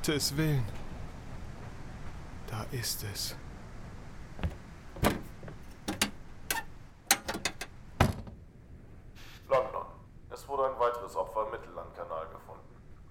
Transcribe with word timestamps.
Gottes 0.00 0.34
Willen. 0.34 0.64
Da 2.46 2.64
ist 2.72 3.04
es. 3.12 3.36
London. 9.46 9.82
Es 10.30 10.48
wurde 10.48 10.64
ein 10.64 10.80
weiteres 10.80 11.14
Opfer 11.14 11.44
im 11.44 11.50
Mittellandkanal 11.50 12.28
gefunden. 12.32 12.62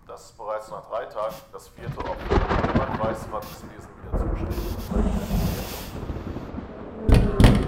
Das 0.07 0.25
ist 0.25 0.37
bereits 0.37 0.71
nach 0.71 0.89
drei 0.89 1.05
Tagen 1.05 1.35
das 1.53 1.67
vierte 1.67 1.99
Opfer. 1.99 2.67
Niemand 2.73 2.99
weiß, 2.99 3.27
wann 3.29 3.43
es 3.43 3.63
Wesen 3.69 3.91
wieder 4.01 4.17
zuschlägt. 4.17 5.21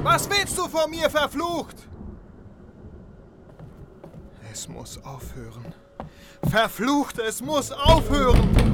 Was 0.04 0.28
willst 0.32 0.58
du 0.58 0.68
von 0.68 0.90
mir, 0.90 1.12
verflucht? 1.12 1.88
Es 4.52 4.68
muss 4.68 4.98
aufhören. 5.06 5.76
Verflucht, 6.50 7.20
es 7.20 7.40
muss 7.40 7.72
aufhören! 7.72 8.71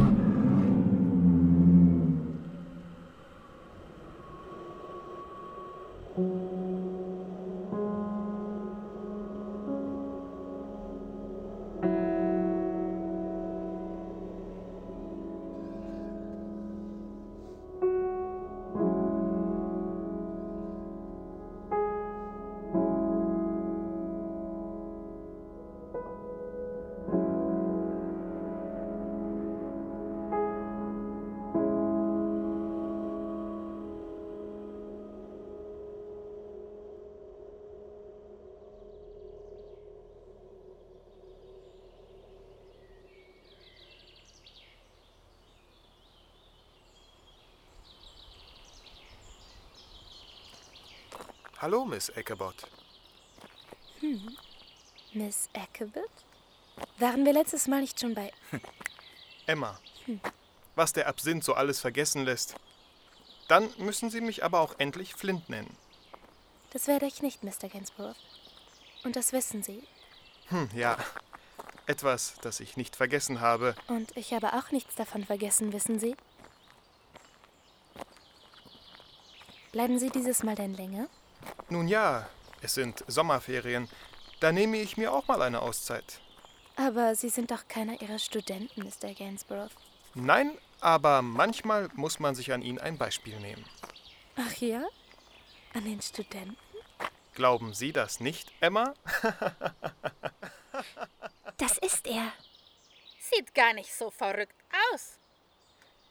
Hallo, 51.59 51.85
Miss 51.85 52.09
Eckerbott. 52.09 52.67
Hm. 53.99 54.37
Miss 55.13 55.49
Eckerbott? 55.53 56.11
Waren 56.99 57.25
wir 57.25 57.33
letztes 57.33 57.67
Mal 57.67 57.81
nicht 57.81 57.99
schon 57.99 58.13
bei. 58.13 58.31
Emma. 59.47 59.79
Hm. 60.05 60.21
Was 60.75 60.93
der 60.93 61.07
Absinth 61.07 61.43
so 61.43 61.55
alles 61.55 61.79
vergessen 61.79 62.25
lässt. 62.25 62.53
Dann 63.47 63.73
müssen 63.79 64.11
Sie 64.11 64.21
mich 64.21 64.43
aber 64.43 64.59
auch 64.59 64.75
endlich 64.77 65.15
Flint 65.15 65.49
nennen. 65.49 65.75
Das 66.73 66.85
werde 66.85 67.07
ich 67.07 67.23
nicht, 67.23 67.43
Mr. 67.43 67.69
Gainsborough. 67.69 68.15
Und 69.03 69.15
das 69.15 69.33
wissen 69.33 69.63
Sie. 69.63 69.81
Hm, 70.49 70.69
ja. 70.75 70.95
Etwas, 71.87 72.35
das 72.41 72.59
ich 72.59 72.77
nicht 72.77 72.95
vergessen 72.95 73.41
habe. 73.41 73.73
Und 73.87 74.15
ich 74.15 74.31
habe 74.31 74.53
auch 74.53 74.69
nichts 74.71 74.93
davon 74.93 75.25
vergessen, 75.25 75.73
wissen 75.73 75.97
Sie? 75.97 76.15
Bleiben 79.71 79.97
Sie 79.97 80.11
dieses 80.11 80.43
Mal 80.43 80.55
denn 80.55 80.75
länger? 80.75 81.07
Nun 81.69 81.87
ja, 81.87 82.29
es 82.61 82.75
sind 82.75 83.03
Sommerferien. 83.07 83.89
Da 84.39 84.51
nehme 84.51 84.77
ich 84.77 84.97
mir 84.97 85.11
auch 85.11 85.27
mal 85.27 85.41
eine 85.41 85.61
Auszeit. 85.61 86.21
Aber 86.75 87.15
Sie 87.15 87.29
sind 87.29 87.51
doch 87.51 87.67
keiner 87.67 88.01
Ihrer 88.01 88.19
Studenten, 88.19 88.83
Mr. 88.83 89.13
Gainsborough. 89.13 89.71
Nein, 90.13 90.57
aber 90.79 91.21
manchmal 91.21 91.89
muss 91.95 92.19
man 92.19 92.35
sich 92.35 92.53
an 92.53 92.61
ihn 92.61 92.79
ein 92.79 92.97
Beispiel 92.97 93.39
nehmen. 93.39 93.65
Ach 94.35 94.53
ja? 94.57 94.85
An 95.73 95.83
den 95.83 96.01
Studenten? 96.01 96.57
Glauben 97.33 97.73
Sie 97.73 97.91
das 97.91 98.19
nicht, 98.19 98.51
Emma? 98.61 98.93
das 101.57 101.77
ist 101.79 102.07
er. 102.07 102.31
Sieht 103.19 103.53
gar 103.53 103.73
nicht 103.73 103.93
so 103.93 104.09
verrückt 104.09 104.55
aus. 104.93 105.17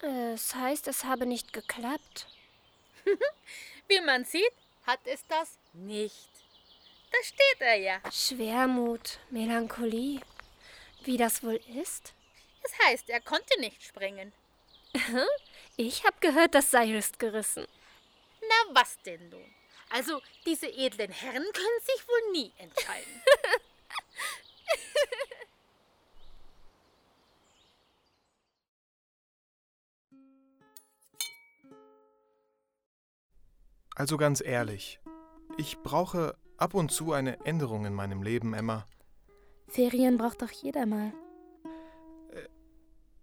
Es 0.00 0.54
heißt, 0.54 0.86
es 0.88 1.04
habe 1.04 1.26
nicht 1.26 1.52
geklappt. 1.52 2.28
Wie 3.88 4.00
man 4.02 4.24
sieht, 4.24 4.52
hat 4.86 5.00
es 5.04 5.26
das 5.26 5.58
nicht. 5.72 6.30
Da 7.10 7.18
steht 7.22 7.60
er 7.60 7.76
ja. 7.76 8.00
Schwermut, 8.12 9.18
Melancholie. 9.30 10.20
Wie 11.04 11.16
das 11.16 11.42
wohl 11.42 11.60
ist? 11.80 12.12
Es 12.62 12.86
heißt, 12.86 13.10
er 13.10 13.20
konnte 13.20 13.60
nicht 13.60 13.82
springen. 13.82 14.32
Ich 15.78 16.06
habe 16.06 16.16
gehört, 16.20 16.54
das 16.54 16.70
Seil 16.70 16.94
ist 16.94 17.18
gerissen. 17.18 17.66
Na, 18.40 18.80
was 18.80 18.96
denn 19.02 19.28
nun? 19.28 19.54
Also, 19.90 20.22
diese 20.46 20.68
edlen 20.68 21.12
Herren 21.12 21.44
können 21.52 21.80
sich 21.82 22.08
wohl 22.08 22.32
nie 22.32 22.50
entscheiden. 22.56 23.22
Also 33.96 34.18
ganz 34.18 34.42
ehrlich, 34.44 35.00
ich 35.56 35.78
brauche 35.78 36.36
ab 36.58 36.74
und 36.74 36.92
zu 36.92 37.12
eine 37.12 37.44
Änderung 37.46 37.86
in 37.86 37.94
meinem 37.94 38.22
Leben, 38.22 38.52
Emma. 38.52 38.86
Ferien 39.68 40.18
braucht 40.18 40.42
doch 40.42 40.50
jeder 40.50 40.84
mal. 40.84 41.14
Äh, 42.30 42.42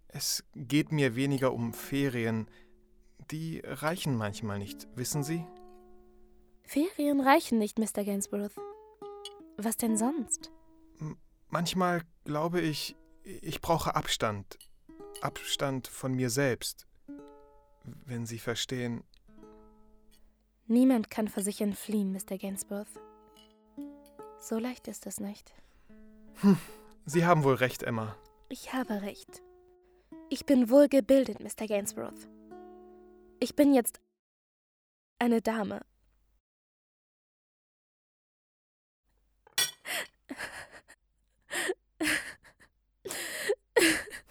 es 0.08 0.42
geht 0.56 0.90
mir 0.90 1.14
weniger 1.14 1.52
um 1.52 1.72
Ferien. 1.72 2.48
Die 3.30 3.62
reichen 3.64 4.16
manchmal 4.16 4.58
nicht, 4.58 4.88
wissen 4.96 5.22
Sie? 5.22 5.46
Ferien 6.64 7.20
reichen 7.20 7.58
nicht, 7.58 7.78
Mr. 7.78 8.04
Gainsborough. 8.04 8.60
Was 9.56 9.76
denn 9.76 9.96
sonst? 9.96 10.50
M 10.98 11.16
manchmal 11.50 12.02
glaube 12.24 12.60
ich, 12.60 12.96
ich 13.22 13.60
brauche 13.60 13.94
Abstand. 13.94 14.58
Abstand 15.20 15.86
von 15.86 16.14
mir 16.14 16.30
selbst. 16.30 16.88
Wenn 17.84 18.26
Sie 18.26 18.40
verstehen. 18.40 19.04
Niemand 20.66 21.10
kann 21.10 21.28
vor 21.28 21.42
sich 21.42 21.60
entfliehen, 21.60 22.12
Mr. 22.12 22.38
Gainsborough. 22.38 22.88
So 24.40 24.58
leicht 24.58 24.88
ist 24.88 25.06
es 25.06 25.20
nicht. 25.20 25.54
Hm, 26.36 26.56
Sie 27.04 27.26
haben 27.26 27.44
wohl 27.44 27.54
recht, 27.54 27.82
Emma. 27.82 28.16
Ich 28.48 28.72
habe 28.72 29.02
recht. 29.02 29.42
Ich 30.30 30.46
bin 30.46 30.70
wohl 30.70 30.88
gebildet, 30.88 31.40
Mr. 31.40 31.66
Gainsborough. 31.66 32.28
Ich 33.40 33.54
bin 33.54 33.74
jetzt 33.74 34.00
eine 35.18 35.42
Dame. 35.42 35.82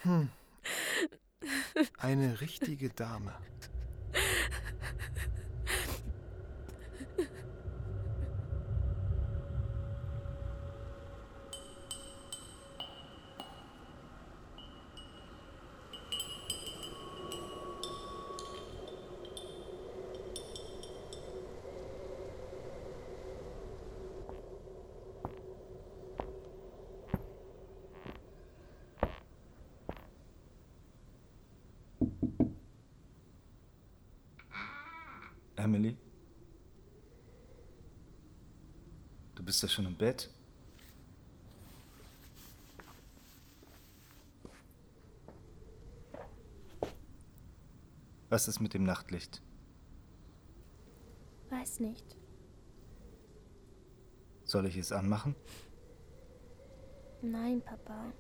Hm. 0.01 0.29
Eine 1.97 2.41
richtige 2.41 2.89
Dame. 2.89 3.33
Emily? 35.63 35.96
Du 39.34 39.43
bist 39.43 39.63
ja 39.63 39.69
schon 39.69 39.81
im 39.93 39.97
Bett? 39.97 40.29
Was 48.29 48.47
ist 48.47 48.59
mit 48.59 48.73
dem 48.73 48.84
Nachtlicht? 48.84 49.43
Weiß 51.51 51.79
nicht. 51.79 52.17
Soll 54.43 54.66
ich 54.66 54.78
es 54.78 54.91
anmachen? 54.91 55.35
Nein, 57.22 57.61
Papa. 57.61 58.11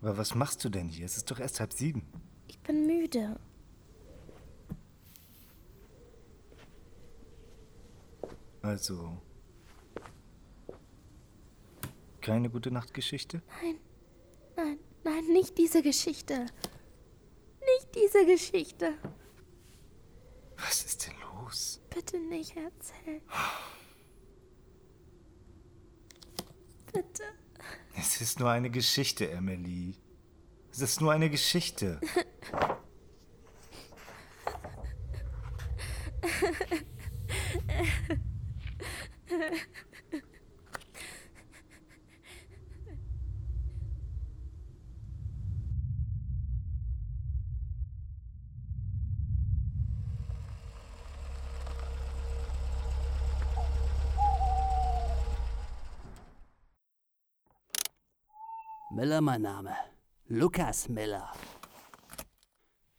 Aber 0.00 0.16
was 0.16 0.34
machst 0.34 0.64
du 0.64 0.70
denn 0.70 0.88
hier? 0.88 1.04
Es 1.04 1.16
ist 1.18 1.30
doch 1.30 1.38
erst 1.38 1.60
halb 1.60 1.72
sieben. 1.72 2.06
Müde. 3.06 3.38
Also, 8.62 9.22
keine 12.20 12.50
gute 12.50 12.72
Nachtgeschichte? 12.72 13.42
Nein, 13.62 13.78
nein, 14.56 14.78
nein, 15.04 15.24
nicht 15.28 15.56
diese 15.56 15.82
Geschichte. 15.82 16.46
Nicht 17.60 17.94
diese 17.94 18.26
Geschichte. 18.26 18.94
Was 20.56 20.84
ist 20.84 21.06
denn 21.06 21.14
los? 21.20 21.80
Bitte 21.94 22.18
nicht 22.18 22.56
erzählen. 22.56 23.22
Bitte. 26.92 27.22
Es 27.96 28.20
ist 28.20 28.40
nur 28.40 28.50
eine 28.50 28.70
Geschichte, 28.70 29.30
Emily. 29.30 29.94
Es 30.72 30.80
ist 30.80 31.00
nur 31.00 31.12
eine 31.12 31.30
Geschichte. 31.30 32.00
Miller 58.90 59.20
mein 59.20 59.42
Name. 59.42 59.74
Lukas 60.28 60.88
Miller. 60.88 61.32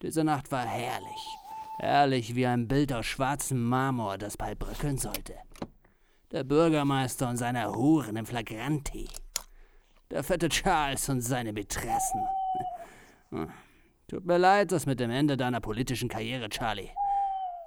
Diese 0.02 0.24
Nacht 0.24 0.52
war 0.52 0.66
herrlich. 0.66 1.38
Herrlich 1.80 2.36
wie 2.36 2.46
ein 2.46 2.68
Bild 2.68 2.92
aus 2.92 3.06
schwarzem 3.06 3.64
Marmor, 3.64 4.18
das 4.18 4.36
bald 4.36 4.60
bröckeln 4.60 4.98
sollte. 4.98 5.36
Der 6.32 6.44
Bürgermeister 6.44 7.30
und 7.30 7.38
seine 7.38 7.72
Huren 7.74 8.18
im 8.18 8.26
Flagranti. 8.26 9.08
Der 10.12 10.24
fette 10.24 10.50
Charles 10.50 11.08
und 11.08 11.22
seine 11.22 11.54
Mätressen. 11.54 12.22
Tut 14.08 14.26
mir 14.26 14.38
leid, 14.38 14.74
das 14.74 14.86
mit 14.86 15.00
dem 15.00 15.10
Ende 15.10 15.38
deiner 15.38 15.62
politischen 15.62 16.10
Karriere, 16.10 16.50
Charlie. 16.50 16.90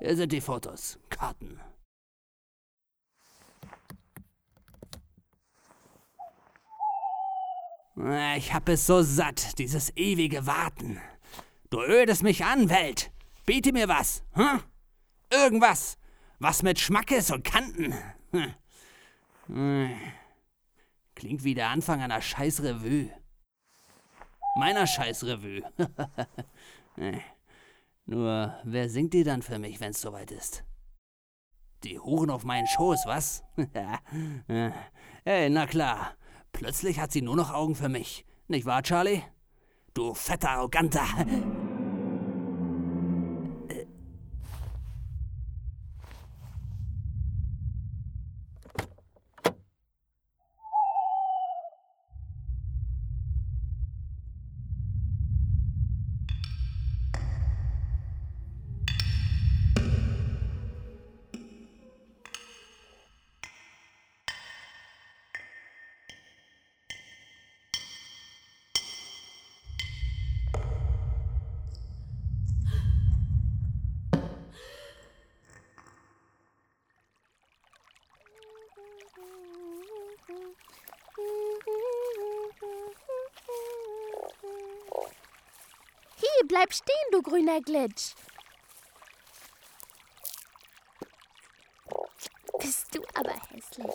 Hier 0.01 0.17
sind 0.17 0.33
die 0.33 0.41
Fotos, 0.43 0.99
Karten. 1.09 1.59
Ich 8.37 8.55
hab 8.55 8.69
es 8.69 8.87
so 8.87 9.03
satt, 9.03 9.59
dieses 9.59 9.95
ewige 9.97 10.47
Warten. 10.47 11.01
Du 11.71 11.83
ödest 11.83 12.23
mich 12.23 12.45
an, 12.45 12.71
Welt. 12.71 13.13
Biete 13.47 13.73
mir 13.73 13.89
was, 13.89 14.23
hm? 14.33 14.63
Irgendwas, 15.31 15.99
was 16.39 16.63
mit 16.63 16.79
Schmackes 16.79 17.31
und 17.31 17.45
Kanten. 17.45 17.95
Hm. 19.47 19.95
Klingt 21.15 21.45
wie 21.45 21.55
der 21.55 21.69
Anfang 21.69 22.01
einer 22.01 22.23
Scheißrevue. 22.23 23.11
Meiner 24.57 24.87
Scheißrevue. 24.87 25.63
Nur, 28.07 28.55
wer 28.65 28.89
singt 28.89 29.15
die 29.15 29.25
dann 29.25 29.43
für 29.43 29.59
mich, 29.59 29.81
wenn's 29.81 30.01
soweit 30.01 30.31
ist? 30.31 30.65
Die 31.85 31.99
Huren 31.99 32.31
auf 32.31 32.45
meinen 32.45 32.67
Schoß, 32.67 33.07
was? 33.07 33.43
hey, 35.25 35.51
na 35.51 35.67
klar. 35.67 36.15
Plötzlich 36.53 37.01
hat 37.01 37.13
sie 37.13 37.23
nur 37.23 37.37
noch 37.37 37.53
Augen 37.53 37.75
für 37.75 37.89
mich. 37.89 38.25
Nicht 38.49 38.67
wahr, 38.67 38.83
Charlie? 38.83 39.23
Du 39.95 40.15
fetter, 40.15 40.51
arroganter. 40.51 41.05
Grüner 87.31 87.61
Glitch. 87.61 88.15
Bist 92.59 92.93
du 92.93 93.05
aber 93.15 93.35
hässlich. 93.51 93.95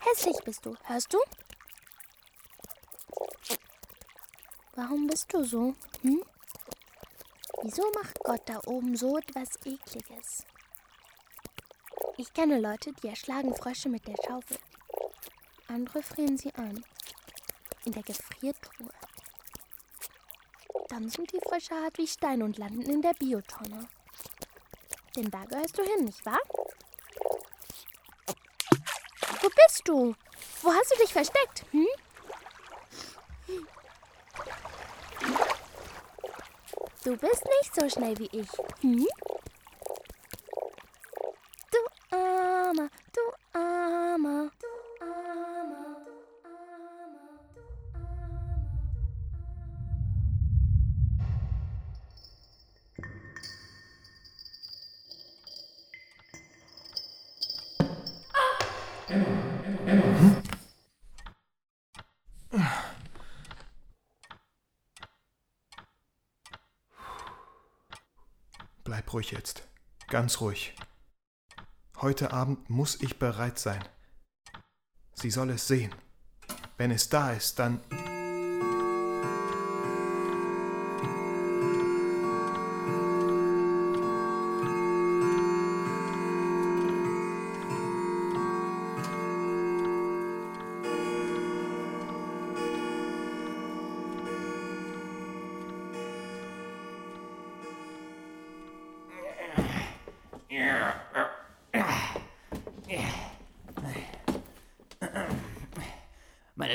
Hässlich 0.00 0.36
bist 0.44 0.66
du, 0.66 0.76
hörst 0.86 1.14
du? 1.14 1.18
Warum 4.74 5.06
bist 5.06 5.32
du 5.32 5.44
so? 5.44 5.76
Hm? 6.02 6.24
Wieso 7.62 7.88
macht 7.94 8.18
Gott 8.24 8.42
da 8.46 8.60
oben 8.66 8.96
so 8.96 9.18
etwas 9.18 9.50
Ekliges? 9.64 10.44
Ich 12.16 12.34
kenne 12.34 12.58
Leute, 12.58 12.92
die 12.92 13.08
erschlagen 13.08 13.54
Frösche 13.54 13.88
mit 13.88 14.04
der 14.08 14.16
Schaufel. 14.26 14.58
Andere 15.68 16.02
frieren 16.02 16.36
sie 16.36 16.52
ein. 16.54 16.84
In 17.84 17.92
der 17.92 18.02
Gefriertruhe. 18.02 18.90
Dann 20.88 21.08
sind 21.08 21.32
die 21.32 21.40
Frösche 21.40 21.74
hart 21.74 21.98
wie 21.98 22.06
Stein 22.06 22.42
und 22.42 22.58
landen 22.58 22.82
in 22.82 23.02
der 23.02 23.14
Biotonne. 23.14 23.88
Denn 25.16 25.30
da 25.30 25.44
gehörst 25.44 25.78
du 25.78 25.82
hin, 25.82 26.04
nicht 26.04 26.24
wahr? 26.24 26.40
Wo 29.40 29.48
bist 29.48 29.82
du? 29.84 30.14
Wo 30.62 30.72
hast 30.72 30.92
du 30.92 30.98
dich 30.98 31.12
versteckt? 31.12 31.64
Hm? 31.72 31.86
Du 37.04 37.16
bist 37.16 37.44
nicht 37.44 37.74
so 37.74 37.88
schnell 37.88 38.18
wie 38.18 38.30
ich. 38.32 38.48
Hm? 38.80 39.06
Bleib 68.86 69.12
ruhig 69.12 69.32
jetzt. 69.32 69.64
Ganz 70.06 70.40
ruhig. 70.40 70.76
Heute 72.00 72.32
Abend 72.32 72.70
muss 72.70 73.02
ich 73.02 73.18
bereit 73.18 73.58
sein. 73.58 73.82
Sie 75.12 75.32
soll 75.32 75.50
es 75.50 75.66
sehen. 75.66 75.92
Wenn 76.78 76.92
es 76.92 77.08
da 77.08 77.32
ist, 77.32 77.58
dann... 77.58 77.80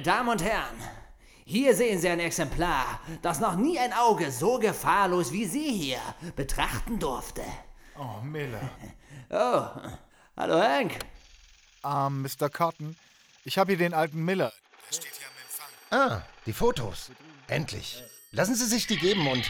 Meine 0.01 0.17
Damen 0.17 0.29
und 0.29 0.43
Herren, 0.43 0.75
hier 1.45 1.75
sehen 1.75 1.99
Sie 1.99 2.09
ein 2.09 2.19
Exemplar, 2.19 3.01
das 3.21 3.39
noch 3.39 3.55
nie 3.55 3.77
ein 3.77 3.93
Auge 3.93 4.31
so 4.31 4.57
gefahrlos 4.57 5.31
wie 5.31 5.45
Sie 5.45 5.71
hier 5.71 5.99
betrachten 6.35 6.97
durfte. 6.97 7.43
Oh, 7.95 8.19
Miller. 8.23 8.71
Oh, 9.29 9.63
hallo 10.35 10.59
Hank. 10.59 10.97
Ähm, 11.85 12.23
Mr. 12.23 12.49
Cotton, 12.49 12.97
ich 13.45 13.59
habe 13.59 13.73
hier 13.73 13.77
den 13.77 13.93
alten 13.93 14.25
Miller. 14.25 14.51
Ah, 15.91 16.23
die 16.47 16.53
Fotos. 16.53 17.11
Endlich. 17.47 18.03
Lassen 18.31 18.55
Sie 18.55 18.65
sich 18.65 18.87
die 18.87 18.97
geben 18.97 19.27
und. 19.27 19.47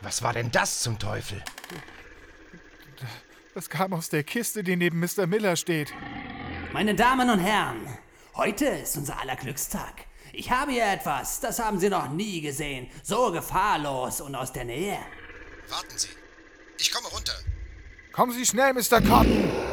Was 0.00 0.22
war 0.22 0.32
denn 0.32 0.50
das 0.50 0.80
zum 0.80 0.98
Teufel? 0.98 1.44
Das 3.54 3.68
kam 3.68 3.92
aus 3.92 4.08
der 4.08 4.24
Kiste, 4.24 4.64
die 4.64 4.76
neben 4.76 4.98
Mr. 4.98 5.26
Miller 5.26 5.56
steht. 5.56 5.92
Meine 6.72 6.94
Damen 6.94 7.28
und 7.28 7.40
Herren, 7.40 7.86
Heute 8.40 8.64
ist 8.68 8.96
unser 8.96 9.20
aller 9.20 9.36
Glückstag. 9.36 10.06
Ich 10.32 10.50
habe 10.50 10.72
hier 10.72 10.90
etwas, 10.90 11.40
das 11.40 11.58
haben 11.58 11.78
Sie 11.78 11.90
noch 11.90 12.08
nie 12.08 12.40
gesehen. 12.40 12.88
So 13.02 13.30
gefahrlos 13.30 14.22
und 14.22 14.34
aus 14.34 14.50
der 14.50 14.64
Nähe. 14.64 14.96
Warten 15.68 15.98
Sie. 15.98 16.08
Ich 16.78 16.90
komme 16.90 17.08
runter. 17.08 17.34
Kommen 18.12 18.32
Sie 18.32 18.46
schnell, 18.46 18.72
Mr. 18.72 19.02
Cotton! 19.02 19.70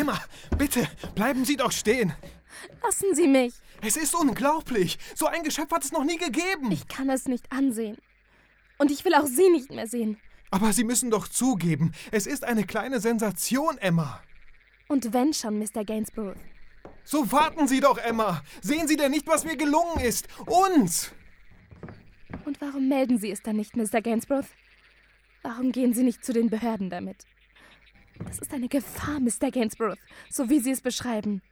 Emma, 0.00 0.18
bitte, 0.56 0.88
bleiben 1.20 1.44
Sie 1.44 1.56
doch 1.56 1.70
stehen. 1.70 2.14
Lassen 2.82 3.14
Sie 3.14 3.28
mich. 3.28 3.52
Es 3.82 3.96
ist 3.98 4.14
unglaublich. 4.14 4.98
So 5.14 5.26
ein 5.26 5.42
Geschöpf 5.42 5.70
hat 5.70 5.84
es 5.84 5.92
noch 5.92 6.02
nie 6.02 6.16
gegeben. 6.16 6.72
Ich 6.72 6.88
kann 6.88 7.10
es 7.10 7.26
nicht 7.26 7.52
ansehen. 7.52 7.98
Und 8.78 8.90
ich 8.90 9.04
will 9.04 9.14
auch 9.14 9.26
Sie 9.26 9.50
nicht 9.50 9.70
mehr 9.70 9.86
sehen. 9.86 10.16
Aber 10.50 10.72
Sie 10.72 10.82
müssen 10.82 11.10
doch 11.10 11.28
zugeben, 11.28 11.92
es 12.10 12.26
ist 12.26 12.42
eine 12.42 12.64
kleine 12.64 13.00
Sensation, 13.00 13.76
Emma. 13.76 14.22
Und 14.88 15.12
wenn 15.12 15.34
schon, 15.34 15.58
Mr. 15.58 15.84
Gainsborough. 15.84 16.40
So 17.04 17.30
warten 17.30 17.68
Sie 17.68 17.80
doch, 17.80 17.98
Emma. 17.98 18.42
Sehen 18.62 18.88
Sie 18.88 18.96
denn 18.96 19.10
nicht, 19.10 19.26
was 19.26 19.44
mir 19.44 19.58
gelungen 19.58 20.00
ist? 20.00 20.26
Uns! 20.46 21.12
Und 22.46 22.62
warum 22.62 22.88
melden 22.88 23.18
Sie 23.18 23.30
es 23.30 23.42
dann 23.42 23.56
nicht, 23.56 23.76
Mr. 23.76 24.00
Gainsborough? 24.00 24.48
Warum 25.42 25.70
gehen 25.70 25.92
Sie 25.92 26.02
nicht 26.02 26.24
zu 26.24 26.32
den 26.32 26.48
Behörden 26.48 26.88
damit? 26.88 27.26
Das 28.30 28.38
ist 28.38 28.54
eine 28.54 28.68
Gefahr, 28.68 29.18
Mr. 29.18 29.50
Gainsborough, 29.50 29.98
so 30.30 30.48
wie 30.48 30.60
Sie 30.60 30.70
es 30.70 30.80
beschreiben. 30.80 31.42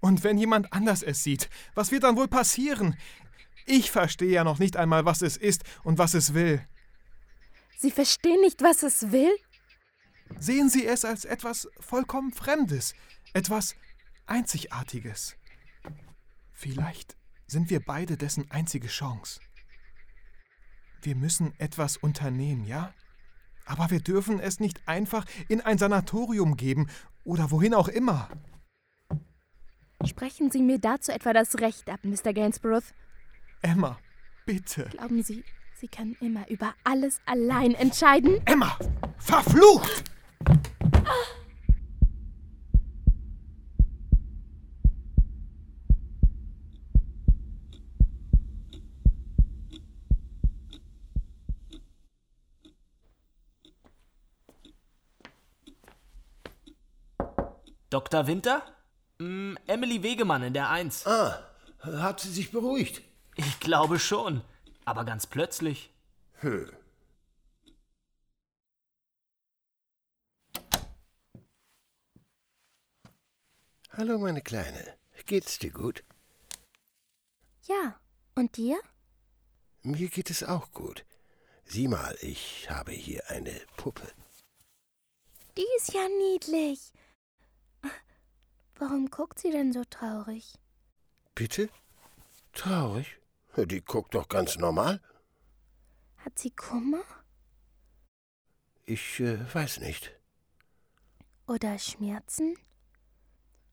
Und 0.00 0.24
wenn 0.24 0.36
jemand 0.36 0.72
anders 0.72 1.04
es 1.04 1.22
sieht, 1.22 1.48
was 1.76 1.92
wird 1.92 2.02
dann 2.02 2.16
wohl 2.16 2.26
passieren? 2.26 2.96
Ich 3.66 3.92
verstehe 3.92 4.32
ja 4.32 4.42
noch 4.42 4.58
nicht 4.58 4.76
einmal, 4.76 5.04
was 5.04 5.22
es 5.22 5.36
ist 5.36 5.62
und 5.84 5.96
was 5.98 6.14
es 6.14 6.34
will. 6.34 6.60
Sie 7.78 7.92
verstehen 7.92 8.40
nicht, 8.40 8.62
was 8.62 8.82
es 8.82 9.12
will? 9.12 9.30
Sehen 10.40 10.68
Sie 10.68 10.84
es 10.84 11.04
als 11.04 11.24
etwas 11.24 11.68
vollkommen 11.78 12.32
Fremdes, 12.32 12.94
etwas 13.32 13.76
Einzigartiges. 14.26 15.36
Vielleicht 16.52 17.16
sind 17.46 17.70
wir 17.70 17.78
beide 17.78 18.16
dessen 18.16 18.50
einzige 18.50 18.88
Chance. 18.88 19.40
Wir 21.02 21.14
müssen 21.14 21.54
etwas 21.58 21.96
unternehmen, 21.96 22.64
ja? 22.64 22.92
Aber 23.66 23.90
wir 23.90 24.00
dürfen 24.00 24.40
es 24.40 24.60
nicht 24.60 24.80
einfach 24.86 25.26
in 25.48 25.60
ein 25.60 25.76
Sanatorium 25.76 26.56
geben 26.56 26.86
oder 27.24 27.50
wohin 27.50 27.74
auch 27.74 27.88
immer. 27.88 28.28
Sprechen 30.04 30.50
Sie 30.50 30.62
mir 30.62 30.78
dazu 30.78 31.10
etwa 31.12 31.32
das 31.32 31.58
Recht 31.58 31.90
ab, 31.90 32.00
Mr. 32.04 32.32
Gainsborough? 32.32 32.94
Emma, 33.62 33.98
bitte. 34.46 34.88
Glauben 34.92 35.22
Sie, 35.22 35.44
Sie 35.74 35.88
können 35.88 36.16
immer 36.20 36.48
über 36.48 36.74
alles 36.84 37.20
allein 37.26 37.74
entscheiden? 37.74 38.40
Emma, 38.46 38.78
verflucht! 39.18 40.04
Dr. 57.96 58.26
Winter? 58.26 58.62
Mm, 59.16 59.54
Emily 59.66 60.02
Wegemann 60.02 60.42
in 60.42 60.52
der 60.52 60.68
1. 60.68 61.06
Ah, 61.06 61.42
hat 61.80 62.20
sie 62.20 62.30
sich 62.30 62.52
beruhigt? 62.52 63.00
Ich 63.36 63.58
glaube 63.58 63.98
schon. 63.98 64.42
Aber 64.84 65.06
ganz 65.06 65.26
plötzlich. 65.26 65.90
Hm. 66.40 66.70
Hallo, 73.92 74.18
meine 74.18 74.42
Kleine. 74.42 74.98
Geht's 75.24 75.58
dir 75.58 75.70
gut? 75.70 76.04
Ja. 77.62 77.98
Und 78.34 78.58
dir? 78.58 78.78
Mir 79.80 80.10
geht 80.10 80.28
es 80.28 80.42
auch 80.44 80.70
gut. 80.72 81.06
Sieh 81.64 81.88
mal, 81.88 82.14
ich 82.20 82.68
habe 82.68 82.92
hier 82.92 83.30
eine 83.30 83.58
Puppe. 83.78 84.06
Die 85.56 85.66
ist 85.78 85.94
ja 85.94 86.06
niedlich. 86.18 86.92
Warum 88.78 89.10
guckt 89.10 89.38
sie 89.38 89.50
denn 89.50 89.72
so 89.72 89.84
traurig? 89.84 90.54
Bitte? 91.34 91.68
Traurig? 92.52 93.18
Die 93.56 93.80
guckt 93.80 94.14
doch 94.14 94.28
ganz 94.28 94.58
normal. 94.58 95.00
Hat 96.18 96.38
sie 96.38 96.50
Kummer? 96.50 97.02
Ich 98.84 99.20
äh, 99.20 99.38
weiß 99.54 99.80
nicht. 99.80 100.12
Oder 101.46 101.78
Schmerzen? 101.78 102.56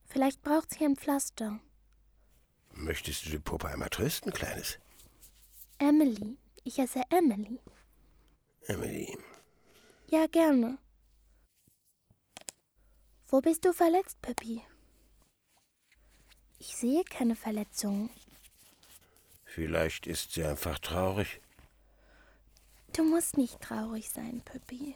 Vielleicht 0.05 0.41
braucht 0.41 0.71
sie 0.71 0.85
ein 0.85 0.95
Pflaster. 0.95 1.59
Möchtest 2.71 3.25
du 3.25 3.31
die 3.31 3.39
Puppe 3.39 3.67
einmal 3.67 3.89
trösten, 3.89 4.31
Kleines? 4.31 4.79
Emily. 5.79 6.37
Ich 6.63 6.79
heiße 6.79 7.01
Emily. 7.09 7.59
Emily. 8.67 9.17
Ja, 10.09 10.27
gerne. 10.27 10.77
Wo 13.27 13.41
bist 13.41 13.65
du 13.65 13.73
verletzt, 13.73 14.21
Pippi? 14.21 14.61
Ich 16.65 16.77
sehe 16.77 17.03
keine 17.03 17.35
Verletzungen. 17.35 18.09
Vielleicht 19.43 20.07
ist 20.07 20.31
sie 20.31 20.45
einfach 20.45 20.79
traurig. 20.79 21.41
Du 22.93 23.03
musst 23.03 23.35
nicht 23.35 23.59
traurig 23.59 24.09
sein, 24.09 24.41
Pippi. 24.45 24.95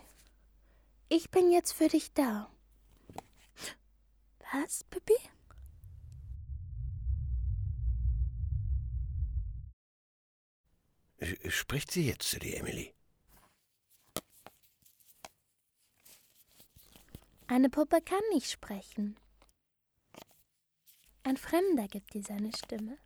Ich 1.09 1.29
bin 1.29 1.51
jetzt 1.51 1.73
für 1.73 1.89
dich 1.89 2.13
da. 2.13 2.49
Was, 4.53 4.85
Pippi? 4.85 5.17
Spricht 11.49 11.91
sie 11.91 12.07
jetzt 12.07 12.29
zu 12.29 12.39
dir, 12.39 12.59
Emily? 12.59 12.93
Eine 17.47 17.69
Puppe 17.69 18.01
kann 18.01 18.21
nicht 18.31 18.49
sprechen. 18.49 19.17
Ein 21.27 21.35
Fremder 21.35 21.89
gibt 21.89 22.13
dir 22.13 22.23
seine 22.23 22.53
Stimme. 22.55 22.97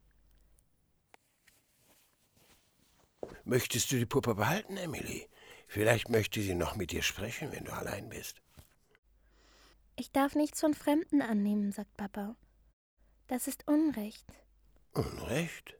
Möchtest 3.45 3.91
du 3.91 3.97
die 3.97 4.05
Puppe 4.05 4.35
behalten, 4.35 4.77
Emily? 4.77 5.27
Vielleicht 5.67 6.07
möchte 6.09 6.39
sie 6.39 6.53
noch 6.53 6.75
mit 6.75 6.91
dir 6.91 7.01
sprechen, 7.01 7.51
wenn 7.51 7.65
du 7.65 7.73
allein 7.73 8.09
bist. 8.09 8.39
Ich 9.95 10.11
darf 10.11 10.35
nichts 10.35 10.59
von 10.59 10.75
Fremden 10.75 11.23
annehmen, 11.23 11.71
sagt 11.71 11.97
Papa. 11.97 12.35
Das 13.25 13.47
ist 13.47 13.67
Unrecht. 13.67 14.27
Unrecht? 14.93 15.73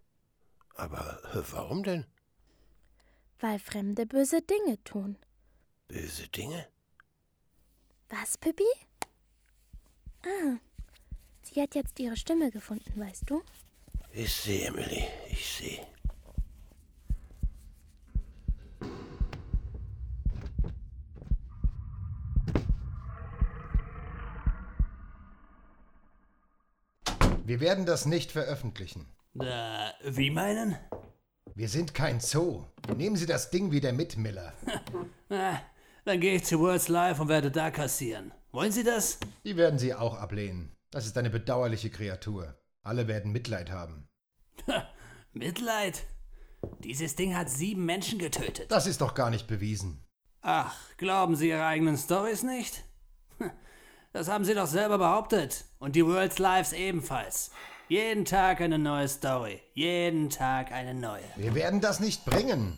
Aber 0.73 1.21
warum 1.51 1.83
denn? 1.83 2.07
Weil 3.39 3.59
Fremde 3.59 4.07
böse 4.07 4.41
Dinge 4.41 4.83
tun. 4.83 5.15
Böse 5.87 6.27
Dinge? 6.29 6.67
Was, 8.09 8.35
Pippi? 8.39 8.65
Ah, 10.23 10.57
sie 11.53 11.61
hat 11.61 11.75
jetzt 11.75 11.99
ihre 11.99 12.17
Stimme 12.17 12.51
gefunden, 12.51 12.99
weißt 12.99 13.29
du? 13.29 13.41
Ich 14.13 14.33
sehe, 14.33 14.67
Emily, 14.67 15.03
ich 15.29 15.45
sehe. 15.45 15.87
Wir 27.45 27.59
werden 27.59 27.85
das 27.85 28.05
nicht 28.05 28.31
veröffentlichen. 28.31 29.07
Äh, 29.39 29.91
wie 30.05 30.29
meinen? 30.29 30.77
Wir 31.53 31.67
sind 31.67 31.93
kein 31.93 32.21
Zoo. 32.21 32.63
Nehmen 32.95 33.17
Sie 33.17 33.25
das 33.25 33.49
Ding 33.49 33.71
wieder 33.71 33.91
mit, 33.91 34.15
Miller. 34.15 34.53
Na, 35.29 35.61
dann 36.05 36.21
gehe 36.21 36.35
ich 36.35 36.45
zu 36.45 36.59
World's 36.59 36.87
Life 36.87 37.21
und 37.21 37.27
werde 37.27 37.51
da 37.51 37.69
kassieren. 37.71 38.31
Wollen 38.51 38.71
Sie 38.71 38.83
das? 38.83 39.19
Die 39.43 39.57
werden 39.57 39.79
Sie 39.79 39.93
auch 39.93 40.15
ablehnen. 40.17 40.71
Das 40.91 41.05
ist 41.05 41.17
eine 41.17 41.29
bedauerliche 41.29 41.89
Kreatur. 41.89 42.55
Alle 42.83 43.07
werden 43.07 43.31
Mitleid 43.31 43.71
haben. 43.71 44.09
Mitleid? 45.33 46.03
Dieses 46.79 47.15
Ding 47.15 47.35
hat 47.35 47.49
sieben 47.49 47.85
Menschen 47.85 48.19
getötet. 48.19 48.69
Das 48.69 48.85
ist 48.85 49.01
doch 49.01 49.13
gar 49.13 49.29
nicht 49.29 49.47
bewiesen. 49.47 50.05
Ach, 50.41 50.75
glauben 50.97 51.35
Sie 51.35 51.49
Ihre 51.49 51.65
eigenen 51.65 51.97
Stories 51.97 52.43
nicht? 52.43 52.83
Das 54.13 54.27
haben 54.27 54.43
Sie 54.43 54.53
doch 54.53 54.67
selber 54.67 54.97
behauptet. 54.97 55.63
Und 55.79 55.95
die 55.95 56.05
World's 56.05 56.37
Lives 56.37 56.73
ebenfalls. 56.73 57.51
Jeden 57.87 58.25
Tag 58.25 58.59
eine 58.59 58.77
neue 58.77 59.07
Story. 59.07 59.61
Jeden 59.73 60.29
Tag 60.29 60.73
eine 60.73 60.93
neue. 60.93 61.23
Wir 61.37 61.55
werden 61.55 61.79
das 61.79 62.01
nicht 62.01 62.25
bringen. 62.25 62.77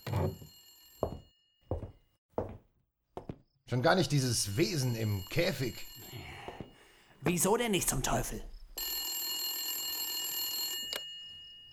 Schon 3.67 3.82
gar 3.82 3.96
nicht 3.96 4.12
dieses 4.12 4.58
Wesen 4.58 4.96
im 4.96 5.24
Käfig. 5.32 5.74
Wieso 7.25 7.56
denn 7.56 7.72
nicht 7.72 7.88
zum 7.88 8.03
Teufel? 8.03 8.44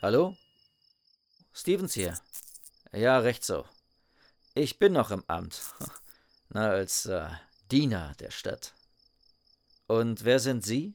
Hallo? 0.01 0.37
Stevens 1.53 1.93
hier. 1.93 2.17
Ja, 2.93 3.19
recht 3.19 3.45
so. 3.45 3.65
Ich 4.55 4.79
bin 4.79 4.93
noch 4.93 5.11
im 5.11 5.25
Amt. 5.27 5.61
Na, 6.51 6.71
als 6.71 7.07
äh, 7.07 7.29
Diener 7.69 8.15
der 8.21 8.31
Stadt. 8.31 8.75
Und 9.89 10.23
wer 10.23 10.39
sind 10.39 10.65
Sie? 10.65 10.95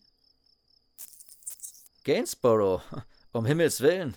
Gainsborough, 2.06 2.82
um 3.34 3.46
Himmels 3.46 3.82
Willen. 3.82 4.16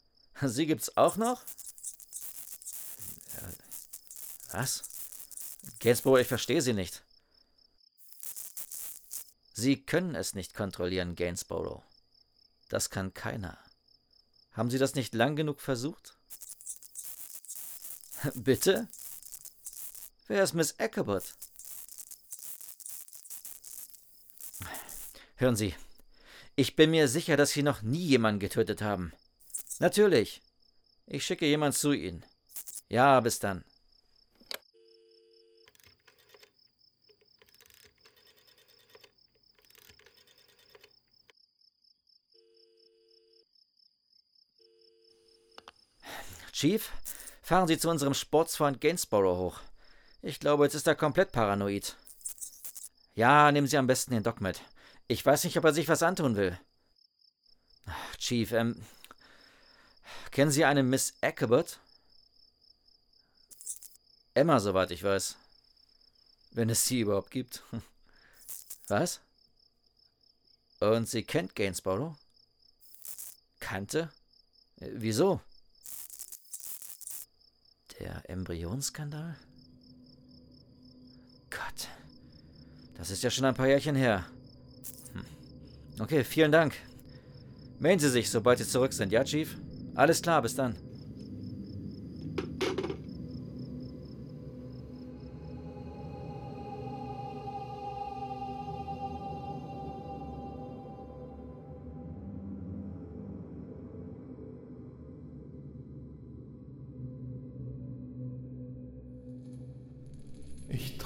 Sie 0.42 0.66
gibt's 0.66 0.98
auch 0.98 1.16
noch? 1.16 1.42
Ja, 3.32 3.48
was? 4.52 4.82
Gainsborough, 5.80 6.20
ich 6.20 6.28
verstehe 6.28 6.60
Sie 6.60 6.74
nicht. 6.74 7.02
Sie 9.58 9.82
können 9.84 10.14
es 10.14 10.34
nicht 10.34 10.54
kontrollieren, 10.54 11.16
Gainsborough. 11.16 11.82
Das 12.68 12.90
kann 12.90 13.12
keiner. 13.12 13.58
Haben 14.52 14.70
Sie 14.70 14.78
das 14.78 14.94
nicht 14.94 15.14
lang 15.14 15.34
genug 15.34 15.60
versucht? 15.60 16.16
Bitte? 18.34 18.86
Wer 20.28 20.44
ist 20.44 20.54
Miss 20.54 20.76
Eckerbott? 20.78 21.34
Hören 25.34 25.56
Sie, 25.56 25.74
ich 26.54 26.76
bin 26.76 26.92
mir 26.92 27.08
sicher, 27.08 27.36
dass 27.36 27.50
Sie 27.50 27.64
noch 27.64 27.82
nie 27.82 28.06
jemanden 28.06 28.38
getötet 28.38 28.80
haben. 28.80 29.12
Natürlich. 29.80 30.40
Ich 31.04 31.26
schicke 31.26 31.46
jemand 31.46 31.76
zu 31.76 31.90
Ihnen. 31.90 32.24
Ja, 32.88 33.18
bis 33.18 33.40
dann. 33.40 33.64
Chief, 46.58 46.90
fahren 47.40 47.68
Sie 47.68 47.78
zu 47.78 47.88
unserem 47.88 48.14
Sportsfreund 48.14 48.80
Gainsborough 48.80 49.38
hoch. 49.38 49.60
Ich 50.22 50.40
glaube, 50.40 50.64
jetzt 50.64 50.74
ist 50.74 50.88
er 50.88 50.96
komplett 50.96 51.30
paranoid. 51.30 51.94
Ja, 53.14 53.52
nehmen 53.52 53.68
Sie 53.68 53.78
am 53.78 53.86
besten 53.86 54.10
den 54.10 54.24
Doc 54.24 54.40
mit. 54.40 54.60
Ich 55.06 55.24
weiß 55.24 55.44
nicht, 55.44 55.56
ob 55.56 55.62
er 55.62 55.72
sich 55.72 55.86
was 55.86 56.02
antun 56.02 56.34
will. 56.34 56.58
Chief, 58.18 58.50
ähm. 58.50 58.84
Kennen 60.32 60.50
Sie 60.50 60.64
eine 60.64 60.82
Miss 60.82 61.14
Eckebert? 61.20 61.78
Emma, 64.34 64.58
soweit 64.58 64.90
ich 64.90 65.04
weiß. 65.04 65.36
Wenn 66.50 66.70
es 66.70 66.84
sie 66.84 67.02
überhaupt 67.02 67.30
gibt. 67.30 67.62
Was? 68.88 69.20
Und 70.80 71.08
sie 71.08 71.22
kennt 71.22 71.54
Gainsborough? 71.54 72.16
Kannte? 73.60 74.10
Wieso? 74.78 75.40
Der 77.98 78.22
Embryonskandal? 78.28 79.36
Gott. 81.50 81.88
Das 82.96 83.10
ist 83.10 83.22
ja 83.22 83.30
schon 83.30 83.44
ein 83.44 83.54
paar 83.54 83.66
Jährchen 83.66 83.96
her. 83.96 84.24
Hm. 85.12 85.24
Okay, 86.00 86.24
vielen 86.24 86.52
Dank. 86.52 86.74
Melden 87.80 88.00
Sie 88.00 88.10
sich, 88.10 88.30
sobald 88.30 88.58
Sie 88.58 88.66
zurück 88.66 88.92
sind, 88.92 89.12
ja, 89.12 89.24
Chief? 89.24 89.56
Alles 89.94 90.22
klar, 90.22 90.42
bis 90.42 90.54
dann. 90.54 90.76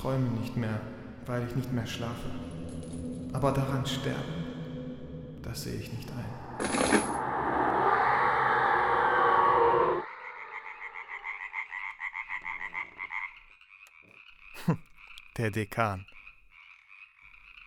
Träume 0.03 0.29
nicht 0.41 0.57
mehr, 0.57 0.81
weil 1.27 1.47
ich 1.47 1.55
nicht 1.55 1.73
mehr 1.73 1.87
schlafe. 1.87 2.29
Aber 3.33 3.53
daran 3.53 3.87
sterben, 3.87 5.39
das 5.43 5.63
sehe 5.63 5.79
ich 5.79 5.93
nicht 5.93 6.11
ein. 6.11 6.25
Der 15.37 15.53
Dekan. 15.53 16.05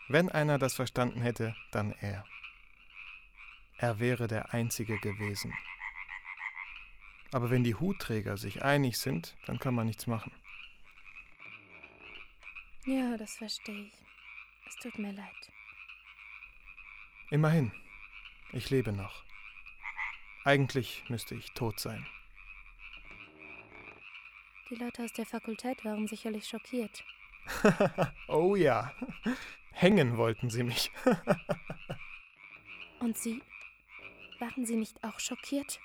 Wenn 0.09 0.29
einer 0.29 0.59
das 0.59 0.75
verstanden 0.75 1.21
hätte, 1.21 1.55
dann 1.71 1.93
er. 2.01 2.25
Er 3.77 3.99
wäre 3.99 4.27
der 4.27 4.53
Einzige 4.53 4.99
gewesen. 4.99 5.53
Aber 7.31 7.49
wenn 7.49 7.63
die 7.63 7.75
Hutträger 7.75 8.35
sich 8.35 8.61
einig 8.61 8.97
sind, 8.97 9.37
dann 9.45 9.57
kann 9.57 9.73
man 9.73 9.87
nichts 9.87 10.05
machen. 10.05 10.33
Ja, 13.15 13.19
das 13.19 13.37
verstehe 13.37 13.85
ich. 13.85 13.93
Es 14.67 14.75
tut 14.75 14.99
mir 14.99 15.13
leid. 15.13 15.51
Immerhin, 17.29 17.71
ich 18.51 18.69
lebe 18.69 18.91
noch. 18.91 19.23
Eigentlich 20.43 21.01
müsste 21.07 21.33
ich 21.33 21.53
tot 21.53 21.79
sein. 21.79 22.05
Die 24.69 24.75
Leute 24.75 25.05
aus 25.05 25.13
der 25.13 25.25
Fakultät 25.25 25.85
waren 25.85 26.09
sicherlich 26.09 26.45
schockiert. 26.45 27.05
oh 28.27 28.57
ja, 28.57 28.93
hängen 29.71 30.17
wollten 30.17 30.49
sie 30.49 30.63
mich. 30.63 30.91
Und 32.99 33.17
Sie? 33.17 33.41
Waren 34.39 34.65
Sie 34.65 34.75
nicht 34.75 35.01
auch 35.05 35.21
schockiert? 35.21 35.79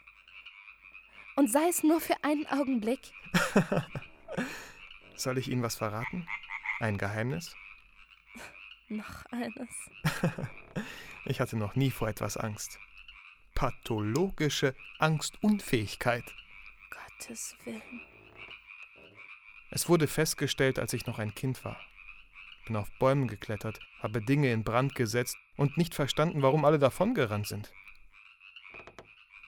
Und 1.36 1.48
sei 1.48 1.68
es 1.68 1.84
nur 1.84 2.00
für 2.00 2.16
einen 2.24 2.48
Augenblick? 2.48 3.12
Soll 5.14 5.38
ich 5.38 5.46
Ihnen 5.46 5.62
was 5.62 5.76
verraten? 5.76 6.26
Ein 6.80 6.96
Geheimnis? 6.96 7.54
Noch 8.88 9.26
eines. 9.30 9.90
ich 11.26 11.38
hatte 11.38 11.58
noch 11.58 11.76
nie 11.76 11.90
vor 11.90 12.08
etwas 12.08 12.38
Angst. 12.38 12.80
Pathologische 13.54 14.74
Angstunfähigkeit. 14.98 16.24
Gottes 16.88 17.54
Willen. 17.64 18.00
Es 19.70 19.90
wurde 19.90 20.06
festgestellt, 20.06 20.78
als 20.78 20.94
ich 20.94 21.04
noch 21.06 21.18
ein 21.18 21.34
Kind 21.34 21.66
war. 21.66 21.78
Bin 22.66 22.76
auf 22.76 22.90
Bäumen 22.98 23.28
geklettert, 23.28 23.78
habe 24.00 24.22
Dinge 24.22 24.50
in 24.50 24.64
Brand 24.64 24.94
gesetzt 24.94 25.36
und 25.56 25.76
nicht 25.76 25.94
verstanden, 25.94 26.40
warum 26.40 26.64
alle 26.64 26.78
davongerannt 26.78 27.46
sind. 27.46 27.70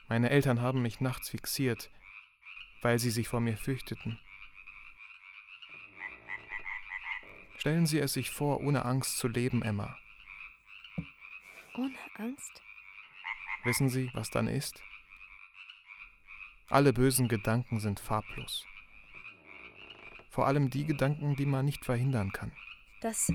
Meine 0.06 0.28
Eltern 0.28 0.60
haben 0.60 0.82
mich 0.82 1.00
nachts 1.00 1.30
fixiert, 1.30 1.90
weil 2.82 2.98
sie 2.98 3.10
sich 3.10 3.26
vor 3.26 3.40
mir 3.40 3.56
fürchteten. 3.56 4.20
Stellen 7.62 7.86
Sie 7.86 8.00
es 8.00 8.14
sich 8.14 8.32
vor, 8.32 8.60
ohne 8.60 8.84
Angst 8.84 9.18
zu 9.18 9.28
leben, 9.28 9.62
Emma. 9.62 9.96
Ohne 11.76 11.96
Angst? 12.16 12.60
Wissen 13.62 13.88
Sie, 13.88 14.10
was 14.14 14.30
dann 14.30 14.48
ist? 14.48 14.82
Alle 16.70 16.92
bösen 16.92 17.28
Gedanken 17.28 17.78
sind 17.78 18.00
farblos. 18.00 18.66
Vor 20.28 20.48
allem 20.48 20.70
die 20.70 20.84
Gedanken, 20.84 21.36
die 21.36 21.46
man 21.46 21.64
nicht 21.64 21.84
verhindern 21.84 22.32
kann. 22.32 22.50
Das, 23.00 23.32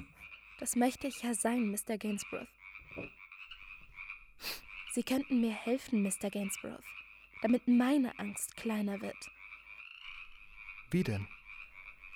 das 0.59 0.75
möchte 0.75 1.07
ich 1.07 1.23
ja 1.23 1.33
sein, 1.33 1.71
Mr. 1.71 1.97
Gainsborough. 1.97 2.49
Sie 4.91 5.03
könnten 5.03 5.39
mir 5.39 5.53
helfen, 5.53 6.03
Mr. 6.03 6.29
Gainsborough, 6.29 6.83
damit 7.41 7.65
meine 7.69 8.19
Angst 8.19 8.57
kleiner 8.57 8.99
wird. 8.99 9.31
Wie 10.91 11.05
denn? 11.05 11.29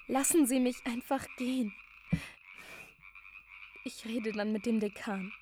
Lassen 0.07 0.45
Sie 0.45 0.59
mich 0.59 0.85
einfach 0.85 1.25
gehen. 1.37 1.73
Ich 3.83 4.05
rede 4.05 4.31
dann 4.31 4.51
mit 4.51 4.65
dem 4.65 4.79
Dekan. 4.79 5.33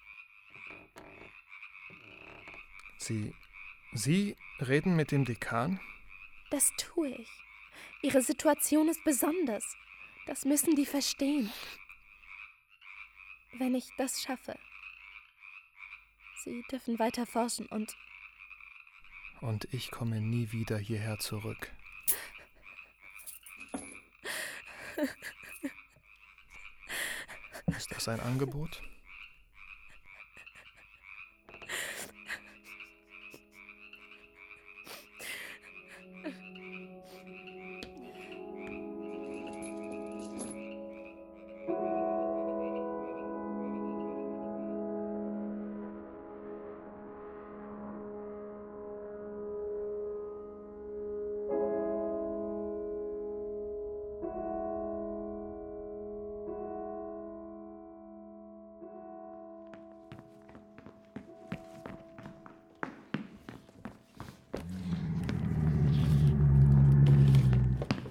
Sie. 2.97 3.33
Sie 3.93 4.35
reden 4.59 4.95
mit 4.95 5.11
dem 5.11 5.25
Dekan? 5.25 5.79
Das 6.51 6.71
tue 6.77 7.09
ich. 7.09 7.29
Ihre 8.01 8.21
Situation 8.21 8.87
ist 8.87 9.03
besonders. 9.03 9.75
Das 10.25 10.45
müssen 10.45 10.75
die 10.75 10.85
verstehen. 10.85 11.51
Wenn 13.57 13.75
ich 13.75 13.89
das 13.97 14.21
schaffe. 14.21 14.57
Sie 16.43 16.63
dürfen 16.71 16.99
weiter 16.99 17.25
forschen 17.25 17.65
und. 17.65 17.97
Und 19.41 19.67
ich 19.73 19.91
komme 19.91 20.21
nie 20.21 20.51
wieder 20.51 20.77
hierher 20.77 21.19
zurück. 21.19 21.73
Ist 27.77 27.91
das 27.95 28.07
ein 28.07 28.19
Angebot? 28.19 28.81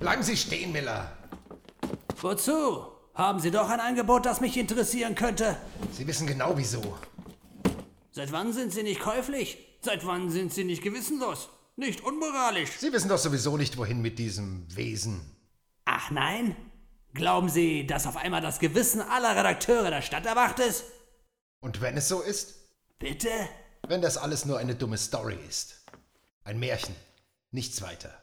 Bleiben 0.09 0.23
Sie 0.23 0.38
stehen, 0.38 0.73
Miller. 0.73 1.12
Wozu? 2.23 2.87
Haben 3.12 3.40
Sie 3.40 3.51
doch 3.51 3.68
ein 3.68 3.79
Angebot, 3.79 4.25
das 4.25 4.40
mich 4.40 4.57
interessieren 4.57 5.14
könnte? 5.14 5.59
Sie 5.92 6.07
wissen 6.07 6.27
genau 6.27 6.57
wieso. 6.57 6.97
Seit 8.11 8.33
wann 8.33 8.55
sind 8.55 8.73
Sie 8.73 8.83
nicht 8.83 9.01
käuflich? 9.01 9.59
Seit 9.83 10.07
wann 10.07 10.31
sind 10.31 10.55
Sie 10.55 10.64
nicht 10.64 10.83
gewissenlos? 10.83 11.51
Nicht 11.77 12.03
unmoralisch? 12.03 12.71
Sie 12.79 12.90
wissen 12.90 13.11
doch 13.11 13.18
sowieso 13.18 13.59
nicht, 13.59 13.77
wohin 13.77 14.01
mit 14.01 14.18
diesem 14.18 14.64
Wesen. 14.75 15.21
Ach 15.85 16.11
nein? 16.11 16.57
Glauben 17.12 17.51
Sie, 17.51 17.87
dass 17.87 18.07
auf 18.07 18.16
einmal 18.16 18.40
das 18.40 18.61
Gewissen 18.61 19.03
aller 19.03 19.37
Redakteure 19.37 19.90
der 19.90 20.01
Stadt 20.01 20.25
erwacht 20.25 20.59
ist? 20.59 20.85
Und 21.61 21.83
wenn 21.83 21.99
es 21.99 22.09
so 22.09 22.23
ist? 22.23 22.55
Bitte? 22.99 23.29
Wenn 23.87 24.01
das 24.01 24.16
alles 24.16 24.47
nur 24.47 24.57
eine 24.57 24.75
dumme 24.75 24.97
Story 24.97 25.37
ist. 25.47 25.85
Ein 26.44 26.59
Märchen. 26.59 26.97
Nichts 27.51 27.83
weiter. 27.83 28.18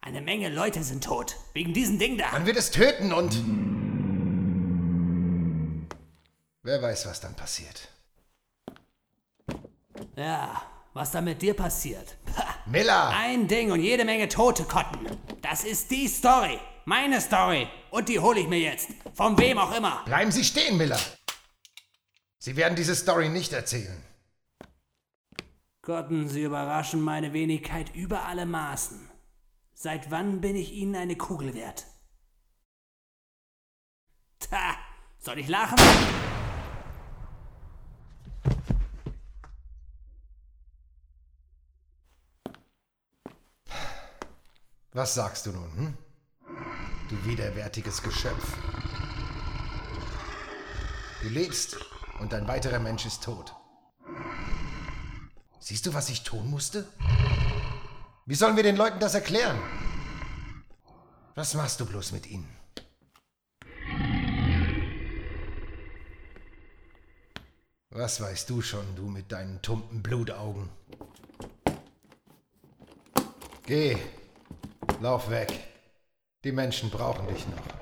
Eine 0.00 0.20
Menge 0.20 0.48
Leute 0.48 0.82
sind 0.82 1.04
tot. 1.04 1.36
Wegen 1.52 1.74
diesem 1.74 1.98
Ding 1.98 2.16
da. 2.18 2.30
Man 2.32 2.46
wird 2.46 2.56
es 2.56 2.70
töten 2.70 3.12
und. 3.12 3.42
Wer 6.62 6.82
weiß, 6.82 7.06
was 7.06 7.20
dann 7.20 7.34
passiert. 7.34 7.88
Ja, 10.16 10.62
was 10.94 11.10
da 11.10 11.20
mit 11.20 11.42
dir 11.42 11.54
passiert. 11.54 12.16
Miller! 12.66 13.08
Ein 13.08 13.48
Ding 13.48 13.70
und 13.72 13.80
jede 13.80 14.04
Menge 14.04 14.28
tote 14.28 14.64
Kotten. 14.64 15.06
Das 15.42 15.64
ist 15.64 15.90
die 15.90 16.08
Story. 16.08 16.58
Meine 16.84 17.20
Story. 17.20 17.68
Und 17.90 18.08
die 18.08 18.18
hole 18.18 18.40
ich 18.40 18.48
mir 18.48 18.58
jetzt. 18.58 18.88
Von 19.14 19.38
wem 19.38 19.58
auch 19.58 19.76
immer. 19.76 20.02
Bleiben 20.04 20.30
Sie 20.30 20.44
stehen, 20.44 20.76
Miller! 20.76 21.00
Sie 22.38 22.56
werden 22.56 22.76
diese 22.76 22.94
Story 22.94 23.28
nicht 23.28 23.52
erzählen. 23.52 24.02
Kotten, 25.82 26.28
Sie 26.28 26.42
überraschen 26.42 27.00
meine 27.00 27.32
Wenigkeit 27.32 27.94
über 27.94 28.24
alle 28.24 28.46
Maßen. 28.46 29.07
Seit 29.80 30.10
wann 30.10 30.40
bin 30.40 30.56
ich 30.56 30.72
Ihnen 30.72 30.96
eine 30.96 31.14
Kugel 31.14 31.54
wert? 31.54 31.86
Ta, 34.40 34.74
soll 35.20 35.38
ich 35.38 35.46
lachen? 35.46 35.76
Was 44.90 45.14
sagst 45.14 45.46
du 45.46 45.52
nun, 45.52 45.72
hm? 45.76 45.98
Du 47.08 47.24
widerwärtiges 47.24 48.02
Geschöpf. 48.02 48.56
Du 51.22 51.28
lebst 51.28 51.76
und 52.18 52.34
ein 52.34 52.48
weiterer 52.48 52.80
Mensch 52.80 53.06
ist 53.06 53.22
tot. 53.22 53.54
Siehst 55.60 55.86
du, 55.86 55.94
was 55.94 56.08
ich 56.08 56.24
tun 56.24 56.50
musste? 56.50 56.84
Wie 58.28 58.34
sollen 58.34 58.56
wir 58.56 58.62
den 58.62 58.76
Leuten 58.76 59.00
das 59.00 59.14
erklären? 59.14 59.58
Was 61.34 61.54
machst 61.54 61.80
du 61.80 61.86
bloß 61.86 62.12
mit 62.12 62.26
ihnen? 62.26 62.46
Was 67.88 68.20
weißt 68.20 68.50
du 68.50 68.60
schon, 68.60 68.84
du 68.96 69.04
mit 69.06 69.32
deinen 69.32 69.62
tumpen 69.62 70.02
Blutaugen? 70.02 70.68
Geh, 73.64 73.96
lauf 75.00 75.30
weg. 75.30 75.48
Die 76.44 76.52
Menschen 76.52 76.90
brauchen 76.90 77.26
dich 77.28 77.46
noch. 77.48 77.77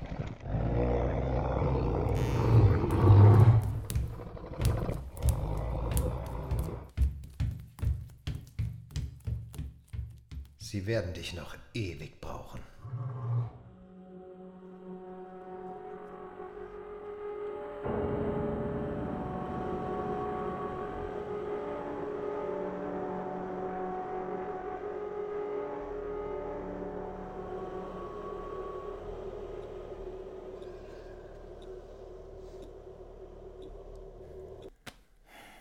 Sie 10.87 10.93
werden 10.93 11.13
dich 11.15 11.35
noch 11.35 11.57
ewig 11.75 12.21
brauchen. 12.21 12.61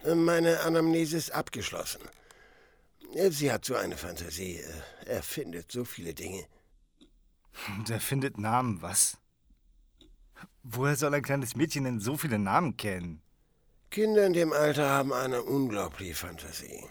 Meine 0.05 0.59
Anamnese 0.59 1.17
ist 1.17 1.31
abgeschlossen. 1.31 2.01
Sie 3.31 3.51
hat 3.51 3.65
so 3.65 3.73
eine 3.73 3.97
Fantasie. 3.97 4.61
Er 5.05 5.21
findet 5.21 5.71
so 5.71 5.85
viele 5.85 6.13
Dinge. 6.13 6.45
Und 7.77 7.89
er 7.89 7.99
findet 7.99 8.37
Namen, 8.37 8.81
was? 8.81 9.17
Woher 10.63 10.95
soll 10.95 11.13
ein 11.13 11.21
kleines 11.21 11.55
Mädchen 11.55 11.83
denn 11.83 11.99
so 11.99 12.17
viele 12.17 12.39
Namen 12.39 12.75
kennen? 12.75 13.21
Kinder 13.91 14.25
in 14.25 14.33
dem 14.33 14.51
Alter 14.51 14.89
haben 14.89 15.13
eine 15.13 15.43
unglaubliche 15.43 16.15
Fantasie. 16.15 16.83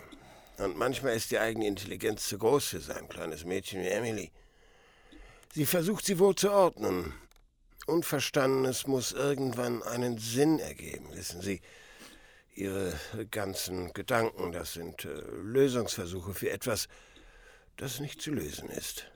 Und 0.59 0.79
manchmal 0.79 1.17
ist 1.17 1.33
die 1.33 1.39
eigene 1.39 1.67
Intelligenz 1.67 2.29
zu 2.29 2.39
groß 2.39 2.67
für 2.69 2.81
so 2.81 2.93
ein 2.93 3.09
kleines 3.09 3.45
Mädchen 3.45 3.83
wie 3.83 3.89
Emily. 3.89 4.31
Sie 5.53 5.67
versucht 5.67 6.07
sie 6.07 6.19
wohl 6.19 6.37
zu 6.37 6.53
ordnen. 6.53 7.13
Unverstandenes 7.87 8.87
muss 8.87 9.13
irgendwann 9.13 9.83
einen 9.83 10.19
Sinn 10.19 10.61
ergeben, 10.61 11.07
wissen 11.13 11.43
Sie. 11.43 11.61
Ihre 12.55 12.95
ganzen 13.33 13.93
Gedanken, 13.93 14.53
das 14.53 14.75
sind 14.75 15.05
äh, 15.05 15.09
Lösungsversuche 15.43 16.33
für 16.33 16.51
etwas, 16.51 16.89
das 17.77 18.01
nicht 18.01 18.21
zu 18.21 18.31
lösen 18.31 18.69
ist. 18.69 19.11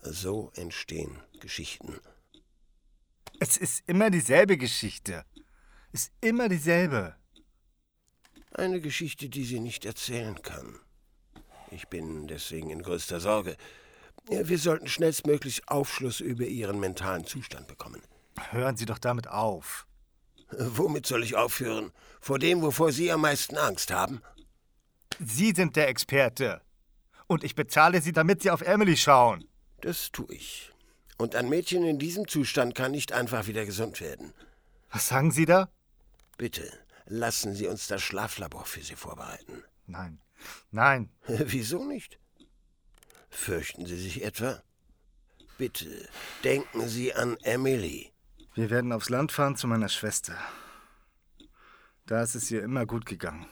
So 0.00 0.50
entstehen 0.56 1.22
Geschichten. 1.40 2.00
Es 3.38 3.56
ist 3.56 3.82
immer 3.86 4.10
dieselbe 4.10 4.56
Geschichte. 4.56 5.24
Ist 5.92 6.10
immer 6.20 6.48
dieselbe. 6.48 7.16
Eine 8.52 8.80
Geschichte, 8.80 9.28
die 9.28 9.44
sie 9.44 9.60
nicht 9.60 9.84
erzählen 9.84 10.40
kann. 10.42 10.78
Ich 11.70 11.88
bin 11.88 12.26
deswegen 12.26 12.70
in 12.70 12.82
größter 12.82 13.20
Sorge. 13.20 13.56
Wir 14.28 14.58
sollten 14.58 14.88
schnellstmöglich 14.88 15.68
Aufschluss 15.68 16.20
über 16.20 16.44
Ihren 16.44 16.78
mentalen 16.78 17.24
Zustand 17.24 17.66
bekommen. 17.66 18.02
Hören 18.50 18.76
Sie 18.76 18.86
doch 18.86 18.98
damit 18.98 19.28
auf. 19.28 19.86
Womit 20.50 21.06
soll 21.06 21.24
ich 21.24 21.34
aufhören? 21.34 21.92
Vor 22.20 22.38
dem, 22.38 22.62
wovor 22.62 22.92
Sie 22.92 23.10
am 23.10 23.22
meisten 23.22 23.56
Angst 23.56 23.90
haben? 23.90 24.20
Sie 25.18 25.52
sind 25.52 25.76
der 25.76 25.88
Experte. 25.88 26.60
Und 27.26 27.44
ich 27.44 27.54
bezahle 27.54 28.00
Sie, 28.00 28.12
damit 28.12 28.42
Sie 28.42 28.50
auf 28.50 28.62
Emily 28.62 28.96
schauen. 28.96 29.44
Das 29.80 30.12
tue 30.12 30.34
ich. 30.34 30.72
Und 31.18 31.34
ein 31.34 31.48
Mädchen 31.48 31.84
in 31.84 31.98
diesem 31.98 32.26
Zustand 32.26 32.74
kann 32.74 32.92
nicht 32.92 33.12
einfach 33.12 33.46
wieder 33.46 33.64
gesund 33.64 34.00
werden. 34.00 34.32
Was 34.90 35.08
sagen 35.08 35.30
Sie 35.30 35.46
da? 35.46 35.68
Bitte, 36.36 36.70
lassen 37.06 37.54
Sie 37.54 37.66
uns 37.66 37.86
das 37.86 38.02
Schlaflabor 38.02 38.64
für 38.64 38.82
Sie 38.82 38.96
vorbereiten. 38.96 39.62
Nein. 39.86 40.20
Nein. 40.70 41.10
Wieso 41.26 41.84
nicht? 41.84 42.18
Fürchten 43.30 43.86
Sie 43.86 43.96
sich 43.96 44.24
etwa? 44.24 44.62
Bitte, 45.58 46.08
denken 46.44 46.88
Sie 46.88 47.14
an 47.14 47.36
Emily. 47.42 48.12
Wir 48.54 48.68
werden 48.68 48.92
aufs 48.92 49.08
Land 49.08 49.32
fahren 49.32 49.56
zu 49.56 49.66
meiner 49.66 49.88
Schwester. 49.88 50.36
Da 52.06 52.22
ist 52.22 52.34
es 52.34 52.50
ihr 52.50 52.62
immer 52.62 52.84
gut 52.84 53.06
gegangen. 53.06 53.46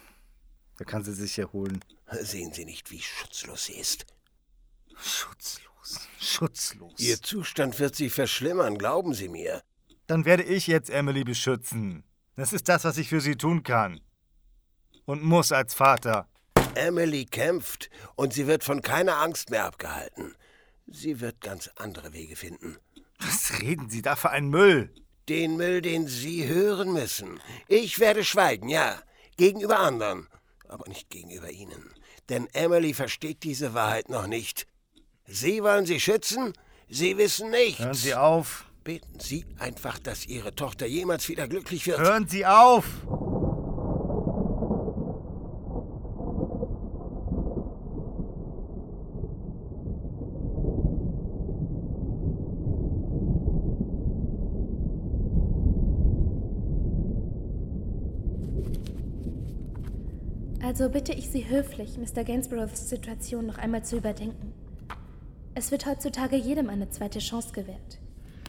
Da 0.80 0.86
kann 0.86 1.04
sie 1.04 1.12
sich 1.12 1.38
erholen. 1.38 1.84
Sehen 2.22 2.54
Sie 2.54 2.64
nicht, 2.64 2.90
wie 2.90 3.02
schutzlos 3.02 3.66
sie 3.66 3.74
ist? 3.74 4.06
Schutzlos. 4.96 6.08
Schutzlos. 6.18 6.94
Ihr 6.96 7.20
Zustand 7.20 7.78
wird 7.78 7.94
sich 7.94 8.14
verschlimmern, 8.14 8.78
glauben 8.78 9.12
Sie 9.12 9.28
mir. 9.28 9.62
Dann 10.06 10.24
werde 10.24 10.42
ich 10.42 10.66
jetzt 10.68 10.88
Emily 10.88 11.22
beschützen. 11.22 12.02
Das 12.34 12.54
ist 12.54 12.70
das, 12.70 12.84
was 12.84 12.96
ich 12.96 13.10
für 13.10 13.20
sie 13.20 13.36
tun 13.36 13.62
kann. 13.62 14.00
Und 15.04 15.22
muss 15.22 15.52
als 15.52 15.74
Vater. 15.74 16.26
Emily 16.74 17.26
kämpft 17.26 17.90
und 18.16 18.32
sie 18.32 18.46
wird 18.46 18.64
von 18.64 18.80
keiner 18.80 19.18
Angst 19.18 19.50
mehr 19.50 19.66
abgehalten. 19.66 20.34
Sie 20.86 21.20
wird 21.20 21.42
ganz 21.42 21.68
andere 21.76 22.14
Wege 22.14 22.36
finden. 22.36 22.78
Was 23.18 23.60
reden 23.60 23.90
Sie 23.90 24.00
da 24.00 24.16
für 24.16 24.30
einen 24.30 24.48
Müll? 24.48 24.94
Den 25.28 25.58
Müll, 25.58 25.82
den 25.82 26.08
Sie 26.08 26.48
hören 26.48 26.94
müssen. 26.94 27.38
Ich 27.68 27.98
werde 28.00 28.24
schweigen, 28.24 28.70
ja, 28.70 28.98
gegenüber 29.36 29.80
anderen, 29.80 30.26
aber 30.70 30.88
nicht 30.88 31.10
gegenüber 31.10 31.50
Ihnen. 31.50 31.92
Denn 32.28 32.48
Emily 32.52 32.94
versteht 32.94 33.42
diese 33.42 33.74
Wahrheit 33.74 34.08
noch 34.08 34.26
nicht. 34.26 34.66
Sie 35.26 35.62
wollen 35.62 35.86
sie 35.86 36.00
schützen? 36.00 36.52
Sie 36.88 37.16
wissen 37.18 37.50
nichts. 37.50 37.80
Hören 37.80 37.94
Sie 37.94 38.14
auf. 38.14 38.64
Beten 38.82 39.20
Sie 39.20 39.44
einfach, 39.58 39.98
dass 39.98 40.26
Ihre 40.26 40.54
Tochter 40.54 40.86
jemals 40.86 41.28
wieder 41.28 41.46
glücklich 41.46 41.86
wird. 41.86 42.00
Hören 42.00 42.26
Sie 42.26 42.46
auf! 42.46 42.84
Also 60.70 60.88
bitte 60.88 61.12
ich 61.12 61.28
Sie 61.28 61.48
höflich, 61.48 61.98
Mr. 61.98 62.22
Gainsboroughs 62.22 62.88
Situation 62.88 63.44
noch 63.44 63.58
einmal 63.58 63.84
zu 63.84 63.96
überdenken. 63.96 64.52
Es 65.52 65.72
wird 65.72 65.84
heutzutage 65.84 66.36
jedem 66.36 66.70
eine 66.70 66.88
zweite 66.88 67.18
Chance 67.18 67.50
gewährt. 67.50 67.98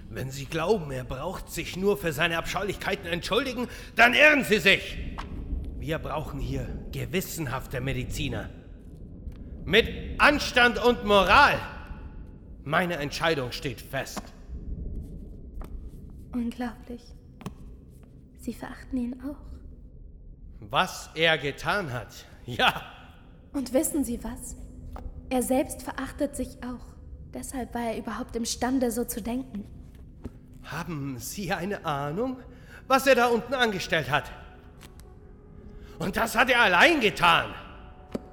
Wenn 0.07 0.29
Sie 0.29 0.45
glauben, 0.45 0.91
er 0.91 1.03
braucht 1.03 1.49
sich 1.49 1.77
nur 1.77 1.97
für 1.97 2.13
seine 2.13 2.37
Abscheulichkeiten 2.37 3.07
entschuldigen, 3.07 3.67
dann 3.95 4.13
irren 4.13 4.43
Sie 4.43 4.59
sich. 4.59 4.99
Wir 5.79 5.97
brauchen 5.97 6.39
hier 6.39 6.67
gewissenhafte 6.91 7.81
Mediziner. 7.81 8.51
Mit 9.65 9.89
Anstand 10.19 10.77
und 10.77 11.03
Moral. 11.03 11.57
Meine 12.63 12.97
Entscheidung 12.97 13.51
steht 13.51 13.81
fest. 13.81 14.21
Unglaublich. 16.33 17.01
Sie 18.37 18.53
verachten 18.53 18.97
ihn 18.99 19.19
auch. 19.23 19.50
Was 20.69 21.09
er 21.15 21.37
getan 21.37 21.91
hat, 21.91 22.25
ja. 22.45 22.81
Und 23.53 23.73
wissen 23.73 24.03
Sie 24.03 24.23
was? 24.23 24.55
Er 25.29 25.43
selbst 25.43 25.81
verachtet 25.81 26.35
sich 26.35 26.57
auch. 26.63 26.85
Deshalb 27.33 27.73
war 27.73 27.81
er 27.81 27.97
überhaupt 27.97 28.35
imstande, 28.35 28.91
so 28.91 29.03
zu 29.03 29.21
denken. 29.21 29.65
Haben 30.63 31.17
Sie 31.17 31.51
eine 31.51 31.85
Ahnung, 31.85 32.37
was 32.87 33.07
er 33.07 33.15
da 33.15 33.27
unten 33.27 33.53
angestellt 33.53 34.09
hat? 34.09 34.31
Und 35.99 36.17
das 36.17 36.35
hat 36.35 36.49
er 36.49 36.61
allein 36.61 36.99
getan. 36.99 37.53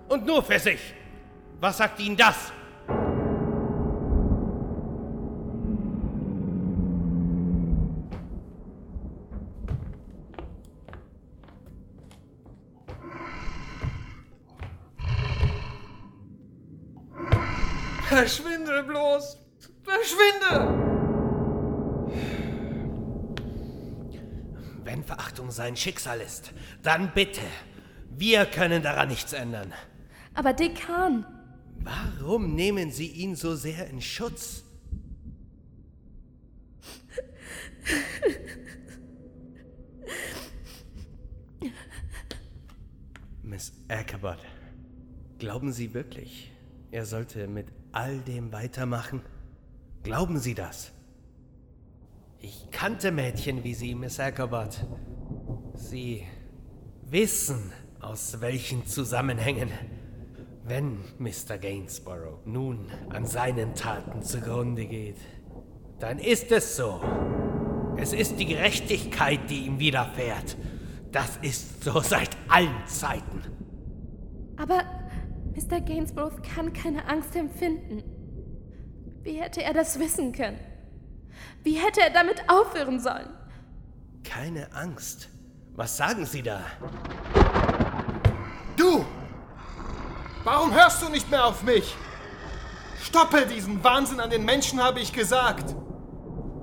Und 0.08 0.26
nur 0.26 0.42
für 0.42 0.58
sich. 0.58 0.94
Was 1.60 1.78
sagt 1.78 2.00
Ihnen 2.00 2.16
das? 2.16 2.52
Verschwinde 18.08 18.82
bloß! 18.84 19.38
Verschwinde! 19.82 20.88
Wenn 24.84 25.04
Verachtung 25.04 25.50
sein 25.50 25.76
Schicksal 25.76 26.20
ist, 26.20 26.52
dann 26.82 27.12
bitte. 27.14 27.42
Wir 28.10 28.46
können 28.46 28.82
daran 28.82 29.08
nichts 29.08 29.32
ändern. 29.32 29.72
Aber 30.34 30.52
Dekan, 30.52 31.24
Warum 31.80 32.54
nehmen 32.54 32.90
Sie 32.90 33.06
ihn 33.06 33.36
so 33.36 33.54
sehr 33.54 33.88
in 33.88 34.00
Schutz? 34.00 34.64
Miss 43.42 43.72
Ackerbot, 43.88 44.38
glauben 45.38 45.72
Sie 45.72 45.94
wirklich, 45.94 46.52
er 46.90 47.06
sollte 47.06 47.46
mit 47.48 47.68
all 47.92 48.18
dem 48.20 48.52
weitermachen? 48.52 49.22
Glauben 50.02 50.38
Sie 50.38 50.54
das? 50.54 50.92
Ich 52.40 52.70
kannte 52.70 53.10
Mädchen 53.10 53.64
wie 53.64 53.74
Sie, 53.74 53.94
Miss 53.94 54.20
Ackerbot. 54.20 54.86
Sie 55.74 56.24
wissen, 57.02 57.72
aus 58.00 58.40
welchen 58.40 58.86
Zusammenhängen. 58.86 59.70
Wenn 60.64 60.98
Mr. 61.18 61.58
Gainsborough 61.58 62.40
nun 62.44 62.90
an 63.08 63.26
seinen 63.26 63.74
Taten 63.74 64.22
zugrunde 64.22 64.86
geht, 64.86 65.16
dann 65.98 66.18
ist 66.18 66.52
es 66.52 66.76
so. 66.76 67.00
Es 67.96 68.12
ist 68.12 68.38
die 68.38 68.46
Gerechtigkeit, 68.46 69.40
die 69.50 69.66
ihm 69.66 69.78
widerfährt. 69.78 70.56
Das 71.10 71.38
ist 71.42 71.82
so 71.82 72.00
seit 72.00 72.30
allen 72.48 72.86
Zeiten. 72.86 73.42
aber 74.58 74.82
Mr. 75.58 75.80
Gainsborough 75.80 76.40
kann 76.54 76.72
keine 76.72 77.08
Angst 77.08 77.34
empfinden. 77.34 78.04
Wie 79.22 79.40
hätte 79.40 79.60
er 79.60 79.74
das 79.74 79.98
wissen 79.98 80.30
können? 80.30 80.60
Wie 81.64 81.74
hätte 81.74 82.00
er 82.00 82.10
damit 82.10 82.44
aufhören 82.48 83.00
sollen? 83.00 83.28
Keine 84.22 84.72
Angst. 84.72 85.28
Was 85.74 85.96
sagen 85.96 86.26
Sie 86.26 86.42
da? 86.42 86.60
Du! 88.76 89.04
Warum 90.44 90.72
hörst 90.72 91.02
du 91.02 91.08
nicht 91.08 91.28
mehr 91.28 91.44
auf 91.44 91.64
mich? 91.64 91.96
Stoppe 93.02 93.44
diesen 93.46 93.82
Wahnsinn 93.82 94.20
an 94.20 94.30
den 94.30 94.44
Menschen, 94.44 94.80
habe 94.80 95.00
ich 95.00 95.12
gesagt. 95.12 95.74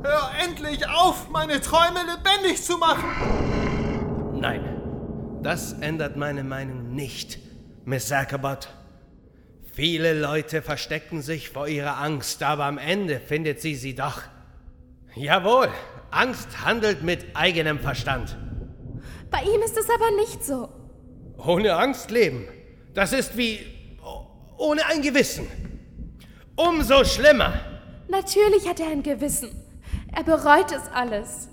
Hör 0.03 0.31
endlich 0.41 0.87
auf, 0.87 1.29
meine 1.29 1.59
Träume 1.59 1.99
lebendig 1.99 2.63
zu 2.63 2.77
machen. 2.77 4.39
Nein, 4.39 5.41
das 5.43 5.73
ändert 5.73 6.15
meine 6.15 6.45
Meinung 6.45 6.95
nicht, 6.95 7.39
Miss 7.83 8.09
Ackerbot. 8.11 8.69
Viele 9.75 10.17
Leute 10.17 10.61
verstecken 10.61 11.21
sich 11.21 11.49
vor 11.49 11.67
ihrer 11.67 11.97
Angst, 11.97 12.41
aber 12.41 12.63
am 12.63 12.77
Ende 12.77 13.19
findet 13.19 13.59
sie 13.59 13.75
sie 13.75 13.93
doch. 13.93 14.21
Jawohl, 15.15 15.67
Angst 16.11 16.63
handelt 16.63 17.03
mit 17.03 17.25
eigenem 17.33 17.79
Verstand. 17.79 18.37
Bei 19.29 19.41
ihm 19.41 19.61
ist 19.65 19.77
es 19.77 19.89
aber 19.89 20.11
nicht 20.15 20.45
so. 20.45 20.69
Ohne 21.37 21.75
Angst 21.75 22.09
leben, 22.09 22.47
das 22.93 23.11
ist 23.11 23.35
wie 23.35 23.59
oh, 24.01 24.27
ohne 24.57 24.85
ein 24.85 25.01
Gewissen. 25.01 25.45
Umso 26.55 27.03
schlimmer. 27.03 27.59
Natürlich 28.07 28.69
hat 28.69 28.79
er 28.79 28.87
ein 28.87 29.03
Gewissen. 29.03 29.49
Er 30.13 30.23
bereut 30.23 30.71
es 30.71 30.89
alles. 30.93 31.49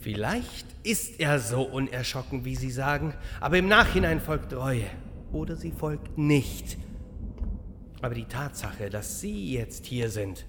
Vielleicht 0.00 0.66
ist 0.82 1.20
er 1.20 1.38
so 1.38 1.62
unerschrocken, 1.62 2.44
wie 2.44 2.56
Sie 2.56 2.72
sagen, 2.72 3.14
aber 3.40 3.58
im 3.58 3.68
Nachhinein 3.68 4.20
folgt 4.20 4.52
Reue. 4.52 4.90
Oder 5.34 5.56
sie 5.56 5.72
folgt 5.72 6.16
nicht. 6.16 6.78
Aber 8.00 8.14
die 8.14 8.24
Tatsache, 8.26 8.88
dass 8.88 9.20
Sie 9.20 9.52
jetzt 9.52 9.84
hier 9.84 10.08
sind, 10.08 10.46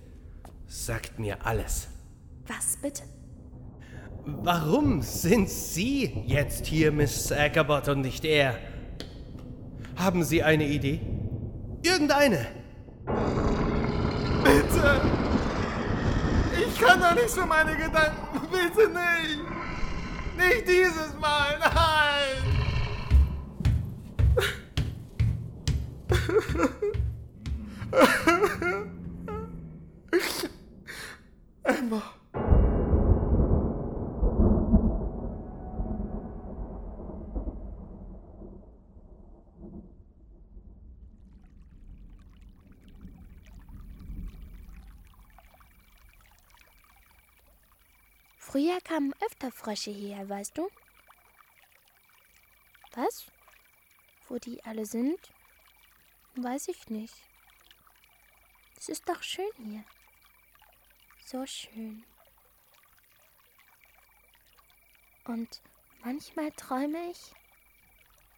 sagt 0.67 1.17
mir 1.19 1.43
alles. 1.45 1.87
Was 2.47 2.77
bitte? 2.77 3.03
Warum 4.25 5.01
sind 5.01 5.49
Sie 5.49 6.23
jetzt 6.27 6.67
hier, 6.67 6.91
Miss 6.91 7.31
Ackerbot, 7.31 7.87
und 7.89 8.01
nicht 8.01 8.25
er? 8.25 8.57
Haben 9.95 10.23
Sie 10.23 10.43
eine 10.43 10.67
Idee? 10.67 11.01
Irgendeine? 11.81 12.45
Bitte! 14.43 15.01
Ich 16.67 16.79
kann 16.79 16.99
doch 16.99 17.15
nichts 17.15 17.33
für 17.33 17.45
meine 17.45 17.75
Gedanken. 17.75 18.47
Bitte 18.51 18.89
nicht! 18.89 19.41
Nicht 20.37 20.67
dieses 20.67 21.19
Mal, 21.19 21.57
nein! 21.59 22.55
Emma. 31.63 32.01
Früher 48.37 48.79
kamen 48.81 49.13
öfter 49.21 49.51
Frösche 49.51 49.91
hierher, 49.91 50.27
weißt 50.29 50.57
du? 50.57 50.69
Was? 52.95 53.27
Wo 54.27 54.39
die 54.39 54.63
alle 54.63 54.85
sind? 54.87 55.19
Weiß 56.35 56.67
ich 56.67 56.89
nicht. 56.89 57.15
Es 58.77 58.89
ist 58.89 59.07
doch 59.07 59.23
schön 59.23 59.49
hier. 59.57 59.83
So 61.25 61.45
schön. 61.45 62.03
Und 65.23 65.61
manchmal 66.03 66.51
träume 66.51 67.09
ich, 67.09 67.33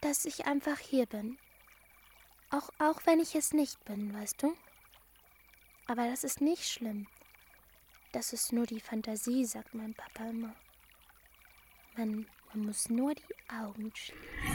dass 0.01 0.25
ich 0.25 0.45
einfach 0.45 0.77
hier 0.77 1.05
bin. 1.05 1.37
Auch, 2.49 2.69
auch 2.79 3.05
wenn 3.05 3.19
ich 3.19 3.35
es 3.35 3.51
nicht 3.51 3.83
bin, 3.83 4.13
weißt 4.13 4.43
du? 4.43 4.55
Aber 5.87 6.07
das 6.07 6.23
ist 6.23 6.39
nicht 6.39 6.69
schlimm. 6.69 7.07
Das 8.11 8.31
ist 8.31 8.53
nur 8.53 8.65
die 8.65 8.79
Fantasie, 8.79 9.43
sagt 9.43 9.73
mein 9.73 9.93
Papa 9.95 10.29
immer. 10.29 10.55
Man, 11.97 12.27
man 12.53 12.67
muss 12.67 12.89
nur 12.89 13.15
die 13.15 13.35
Augen 13.49 13.91
schließen. 13.95 14.46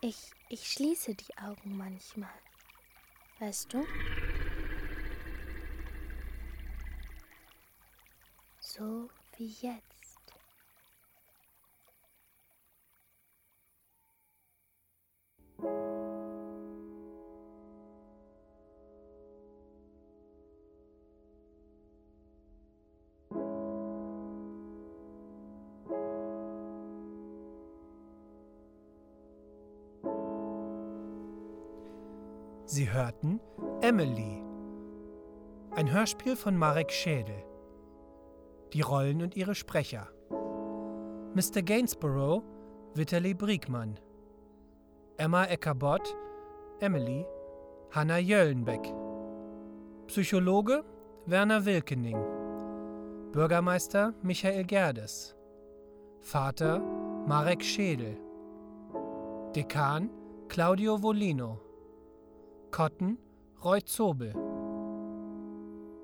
Ich, 0.00 0.30
ich 0.48 0.70
schließe 0.70 1.14
die 1.14 1.38
Augen 1.38 1.76
manchmal. 1.76 2.28
Weißt 3.38 3.72
du? 3.72 3.84
So 8.60 9.08
wie 9.36 9.54
jetzt. 9.62 9.95
Sie 32.68 32.90
hörten 32.92 33.38
Emily. 33.80 34.42
Ein 35.70 35.92
Hörspiel 35.92 36.34
von 36.34 36.56
Marek 36.56 36.90
Schädel. 36.90 37.44
Die 38.72 38.80
Rollen 38.80 39.22
und 39.22 39.36
ihre 39.36 39.54
Sprecher. 39.54 40.08
Mr. 41.32 41.62
Gainsborough, 41.62 42.42
Vitali 42.92 43.34
Briegmann. 43.34 44.00
Emma 45.16 45.44
Eckerbott, 45.44 46.16
Emily, 46.80 47.24
Hanna 47.92 48.18
Jöllenbeck. 48.18 48.92
Psychologe, 50.08 50.84
Werner 51.26 51.64
Wilkening. 51.64 52.18
Bürgermeister, 53.30 54.12
Michael 54.22 54.64
Gerdes. 54.64 55.36
Vater, 56.20 56.80
Marek 57.28 57.62
Schädel. 57.62 58.18
Dekan, 59.54 60.10
Claudio 60.48 61.00
Volino. 61.00 61.65
Kotten, 62.76 63.16
Roy 63.64 63.80
Zobel. 63.86 64.34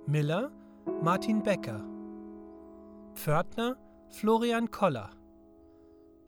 Miller, 0.07 0.51
Martin 1.03 1.43
Becker. 1.43 1.85
Pförtner, 3.15 3.77
Florian 4.09 4.71
Koller. 4.71 5.11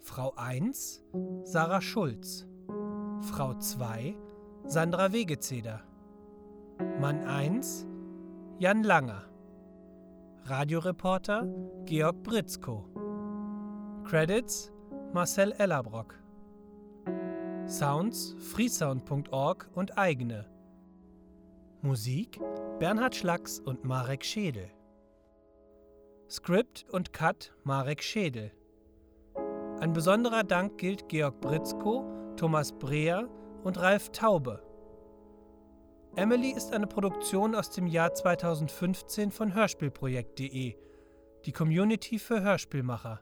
Frau 0.03 0.35
1, 0.37 1.03
Sarah 1.45 1.81
Schulz. 1.81 2.47
Frau 3.23 3.55
2, 3.55 4.19
Sandra 4.67 5.15
Wegezeder. 5.15 5.81
Mann 7.01 7.27
1, 7.27 7.87
Jan 8.59 8.83
Langer. 8.83 9.23
Radioreporter, 10.45 11.47
Georg 11.87 12.23
Britzko. 12.23 12.85
Credits, 14.05 14.71
Marcel 15.15 15.53
Ellerbrock. 15.53 16.17
Sounds, 17.67 18.37
freesound.org 18.39 19.71
und 19.75 19.97
eigene. 19.97 20.47
Musik, 21.81 22.39
Bernhard 22.79 23.15
Schlacks 23.15 23.59
und 23.59 23.85
Marek 23.85 24.23
Schädel. 24.23 24.71
Script 26.29 26.85
und 26.91 27.15
Cut 27.15 27.55
Marek 27.65 28.03
Schädel. 28.03 28.53
Ein 29.81 29.95
besonderer 29.95 30.45
Dank 30.45 30.77
gilt 30.77 31.09
Georg 31.09 31.41
Britzko, 31.41 32.05
Thomas 32.37 32.73
Breer 32.73 33.29
und 33.63 33.81
Ralf 33.81 34.11
Taube. 34.11 34.63
Emily 36.17 36.51
ist 36.51 36.73
eine 36.73 36.87
Produktion 36.87 37.55
aus 37.55 37.71
dem 37.71 37.87
Jahr 37.87 38.13
2015 38.13 39.31
von 39.31 39.55
Hörspielprojekt.de, 39.55 40.77
die 41.47 41.53
Community 41.53 42.19
für 42.19 42.43
Hörspielmacher. 42.43 43.21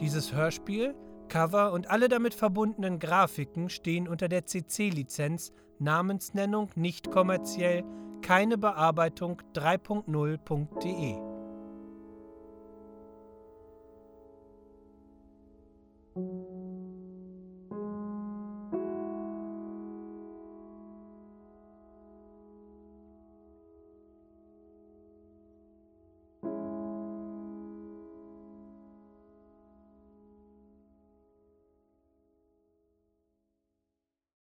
Dieses 0.00 0.34
Hörspiel, 0.34 0.94
Cover 1.28 1.72
und 1.72 1.90
alle 1.90 2.08
damit 2.08 2.34
verbundenen 2.34 2.98
Grafiken 2.98 3.68
stehen 3.68 4.08
unter 4.08 4.28
der 4.28 4.46
CC-Lizenz 4.46 5.52
Namensnennung 5.78 6.70
nicht 6.76 7.10
kommerziell, 7.10 7.84
keine 8.22 8.56
Bearbeitung 8.56 9.42
3.0.de. 9.54 11.33